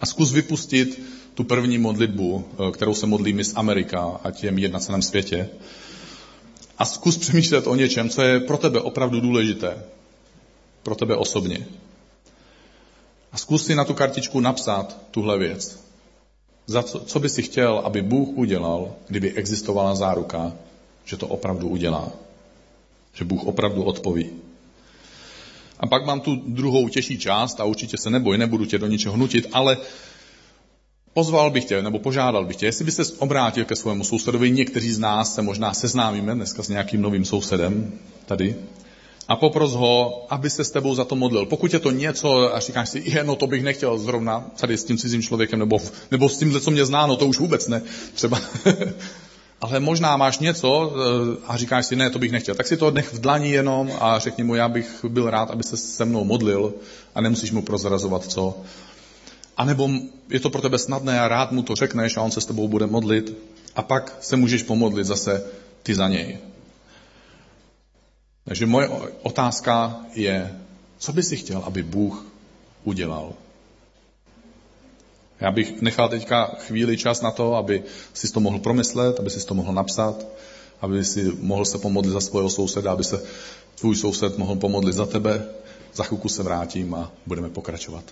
A 0.00 0.06
zkus 0.06 0.32
vypustit 0.32 1.02
tu 1.34 1.44
první 1.44 1.78
modlitbu, 1.78 2.44
eh, 2.52 2.72
kterou 2.72 2.94
se 2.94 3.06
modlí 3.06 3.32
Miss 3.32 3.56
Amerika, 3.56 4.20
ať 4.24 4.44
je 4.44 4.50
mír 4.50 4.70
na 4.70 4.78
celém 4.78 5.02
světě. 5.02 5.48
A 6.78 6.84
zkus 6.84 7.18
přemýšlet 7.18 7.66
o 7.66 7.74
něčem, 7.74 8.08
co 8.08 8.22
je 8.22 8.40
pro 8.40 8.58
tebe 8.58 8.80
opravdu 8.80 9.20
důležité. 9.20 9.84
Pro 10.82 10.94
tebe 10.94 11.16
osobně. 11.16 11.66
A 13.32 13.36
zkus 13.38 13.66
si 13.66 13.74
na 13.74 13.84
tu 13.84 13.94
kartičku 13.94 14.40
napsat 14.40 14.96
tuhle 15.10 15.38
věc. 15.38 15.80
Za 16.66 16.82
co, 16.82 17.00
co 17.00 17.20
by 17.20 17.28
si 17.28 17.42
chtěl, 17.42 17.78
aby 17.84 18.02
Bůh 18.02 18.28
udělal, 18.28 18.92
kdyby 19.08 19.32
existovala 19.32 19.94
záruka, 19.94 20.52
že 21.04 21.16
to 21.16 21.28
opravdu 21.28 21.68
udělá. 21.68 22.12
Že 23.14 23.24
Bůh 23.24 23.44
opravdu 23.44 23.82
odpoví. 23.82 24.43
A 25.80 25.86
pak 25.86 26.06
mám 26.06 26.20
tu 26.20 26.36
druhou 26.46 26.88
těžší 26.88 27.18
část 27.18 27.60
a 27.60 27.64
určitě 27.64 27.96
se 27.98 28.10
neboj, 28.10 28.38
nebudu 28.38 28.64
tě 28.64 28.78
do 28.78 28.86
ničeho 28.86 29.16
nutit, 29.16 29.46
ale 29.52 29.76
pozval 31.14 31.50
bych 31.50 31.64
tě, 31.64 31.82
nebo 31.82 31.98
požádal 31.98 32.44
bych 32.44 32.56
tě, 32.56 32.66
jestli 32.66 32.84
byste 32.84 33.02
obrátil 33.18 33.64
ke 33.64 33.76
svému 33.76 34.04
sousedovi, 34.04 34.50
někteří 34.50 34.92
z 34.92 34.98
nás 34.98 35.34
se 35.34 35.42
možná 35.42 35.74
seznámíme 35.74 36.34
dneska 36.34 36.62
s 36.62 36.68
nějakým 36.68 37.02
novým 37.02 37.24
sousedem 37.24 37.92
tady, 38.26 38.56
a 39.28 39.36
popros 39.36 39.72
ho, 39.72 40.26
aby 40.30 40.50
se 40.50 40.64
s 40.64 40.70
tebou 40.70 40.94
za 40.94 41.04
to 41.04 41.16
modlil. 41.16 41.46
Pokud 41.46 41.72
je 41.72 41.78
to 41.78 41.90
něco 41.90 42.56
a 42.56 42.60
říkáš 42.60 42.88
si, 42.88 43.02
je, 43.04 43.24
no 43.24 43.36
to 43.36 43.46
bych 43.46 43.62
nechtěl 43.62 43.98
zrovna 43.98 44.50
tady 44.60 44.78
s 44.78 44.84
tím 44.84 44.98
cizím 44.98 45.22
člověkem, 45.22 45.58
nebo, 45.58 45.78
nebo 46.10 46.28
s 46.28 46.38
tímhle, 46.38 46.60
co 46.60 46.70
mě 46.70 46.84
zná, 46.84 47.06
no 47.06 47.16
to 47.16 47.26
už 47.26 47.38
vůbec 47.38 47.68
ne, 47.68 47.82
třeba. 48.14 48.40
ale 49.64 49.80
možná 49.80 50.16
máš 50.16 50.38
něco 50.38 50.92
eh, 50.92 51.36
a 51.46 51.56
říkáš 51.56 51.86
si, 51.86 51.96
ne, 51.96 52.10
to 52.10 52.18
bych 52.18 52.32
nechtěl. 52.32 52.54
Tak 52.54 52.66
si 52.66 52.76
to 52.76 52.90
nech 52.90 53.12
v 53.12 53.20
dlani 53.20 53.50
jenom 53.50 53.92
a 54.00 54.18
řekni 54.18 54.44
mu, 54.44 54.54
já 54.54 54.68
bych 54.68 55.04
byl 55.08 55.30
rád, 55.30 55.50
aby 55.50 55.62
se 55.62 55.76
se 55.76 56.04
mnou 56.04 56.24
modlil 56.24 56.74
a 57.14 57.20
nemusíš 57.20 57.52
mu 57.52 57.62
prozrazovat 57.62 58.24
co. 58.24 58.56
A 59.56 59.64
nebo 59.64 59.88
je 60.28 60.40
to 60.40 60.50
pro 60.50 60.62
tebe 60.62 60.78
snadné 60.78 61.20
a 61.20 61.28
rád 61.28 61.52
mu 61.52 61.62
to 61.62 61.74
řekneš 61.74 62.16
a 62.16 62.22
on 62.22 62.30
se 62.30 62.40
s 62.40 62.46
tebou 62.46 62.68
bude 62.68 62.86
modlit 62.86 63.32
a 63.76 63.82
pak 63.82 64.16
se 64.20 64.36
můžeš 64.36 64.62
pomodlit 64.62 65.06
zase 65.06 65.44
ty 65.82 65.94
za 65.94 66.08
něj. 66.08 66.38
Takže 68.44 68.66
moje 68.66 68.88
otázka 69.22 69.96
je, 70.14 70.60
co 70.98 71.12
by 71.12 71.22
si 71.22 71.36
chtěl, 71.36 71.62
aby 71.66 71.82
Bůh 71.82 72.26
udělal 72.84 73.32
já 75.40 75.50
bych 75.50 75.82
nechal 75.82 76.08
teďka 76.08 76.44
chvíli 76.44 76.96
čas 76.96 77.20
na 77.20 77.30
to, 77.30 77.54
aby 77.54 77.82
si 78.14 78.32
to 78.32 78.40
mohl 78.40 78.58
promyslet, 78.58 79.20
aby 79.20 79.30
si 79.30 79.46
to 79.46 79.54
mohl 79.54 79.72
napsat, 79.72 80.26
aby 80.80 81.04
si 81.04 81.32
mohl 81.40 81.64
se 81.64 81.78
pomodlit 81.78 82.12
za 82.12 82.20
svého 82.20 82.50
souseda, 82.50 82.92
aby 82.92 83.04
se 83.04 83.22
tvůj 83.74 83.96
soused 83.96 84.38
mohl 84.38 84.56
pomodlit 84.56 84.94
za 84.94 85.06
tebe. 85.06 85.46
Za 85.94 86.04
chvilku 86.04 86.28
se 86.28 86.42
vrátím 86.42 86.94
a 86.94 87.12
budeme 87.26 87.50
pokračovat. 87.50 88.04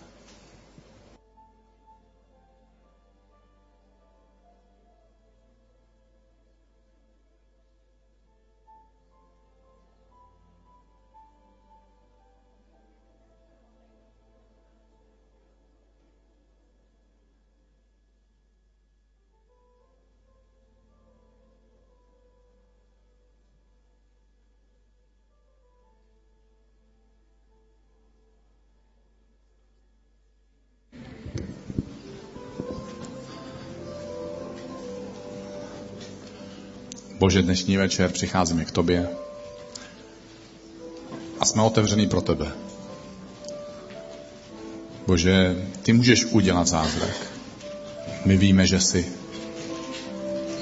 Bože, 37.23 37.43
dnešní 37.43 37.77
večer 37.77 38.11
přicházíme 38.11 38.65
k 38.65 38.71
Tobě 38.71 39.09
a 41.41 41.45
jsme 41.45 41.63
otevřený 41.63 42.09
pro 42.09 42.21
Tebe. 42.21 42.53
Bože, 45.07 45.67
Ty 45.83 45.93
můžeš 45.93 46.25
udělat 46.25 46.67
zázrak. 46.67 47.17
My 48.25 48.37
víme, 48.37 48.67
že 48.67 48.81
jsi. 48.81 49.07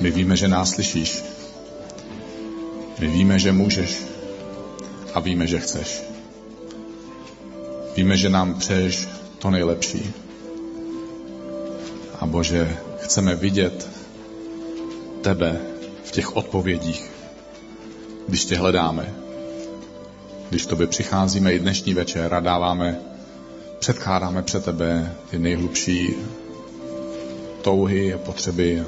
My 0.01 0.11
víme, 0.11 0.37
že 0.37 0.49
nás 0.49 0.71
slyšíš. 0.71 1.23
My 2.99 3.09
víme, 3.09 3.39
že 3.39 3.53
můžeš. 3.53 4.03
A 5.15 5.21
víme, 5.21 5.47
že 5.47 5.61
chceš. 5.61 6.03
Víme, 7.97 8.17
že 8.17 8.29
nám 8.29 8.55
přeješ 8.55 9.09
to 9.39 9.51
nejlepší. 9.51 10.13
A 12.21 12.27
Bože, 12.27 12.77
chceme 13.01 13.35
vidět 13.35 13.89
tebe 15.23 15.70
v 16.11 16.13
těch 16.13 16.37
odpovědích, 16.37 17.11
když 18.29 18.45
tě 18.45 18.57
hledáme, 18.57 19.15
když 20.49 20.67
tobě 20.67 20.87
přicházíme 20.87 21.53
i 21.53 21.59
dnešní 21.59 21.95
večer 21.95 22.35
a 22.35 22.41
dáváme 22.41 23.01
předkládáme 23.79 24.43
před 24.43 24.65
tebe 24.65 25.15
ty 25.31 25.39
nejhlubší 25.39 26.15
touhy 27.63 28.15
a 28.15 28.19
potřeby 28.19 28.85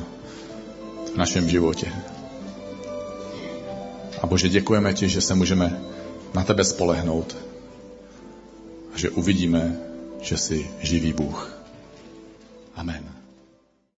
v 1.15 1.17
našem 1.17 1.49
životě. 1.49 1.93
A 4.23 4.27
Bože, 4.27 4.49
děkujeme 4.49 4.95
ti, 4.95 5.09
že 5.09 5.21
se 5.21 5.35
můžeme 5.35 5.83
na 6.35 6.45
tebe 6.45 6.65
spolehnout 6.65 7.37
a 8.95 8.99
že 8.99 9.11
uvidíme, 9.11 9.79
že 10.21 10.37
jsi 10.37 10.71
živý 10.81 11.13
Bůh. 11.13 11.57
Amen. 12.75 13.22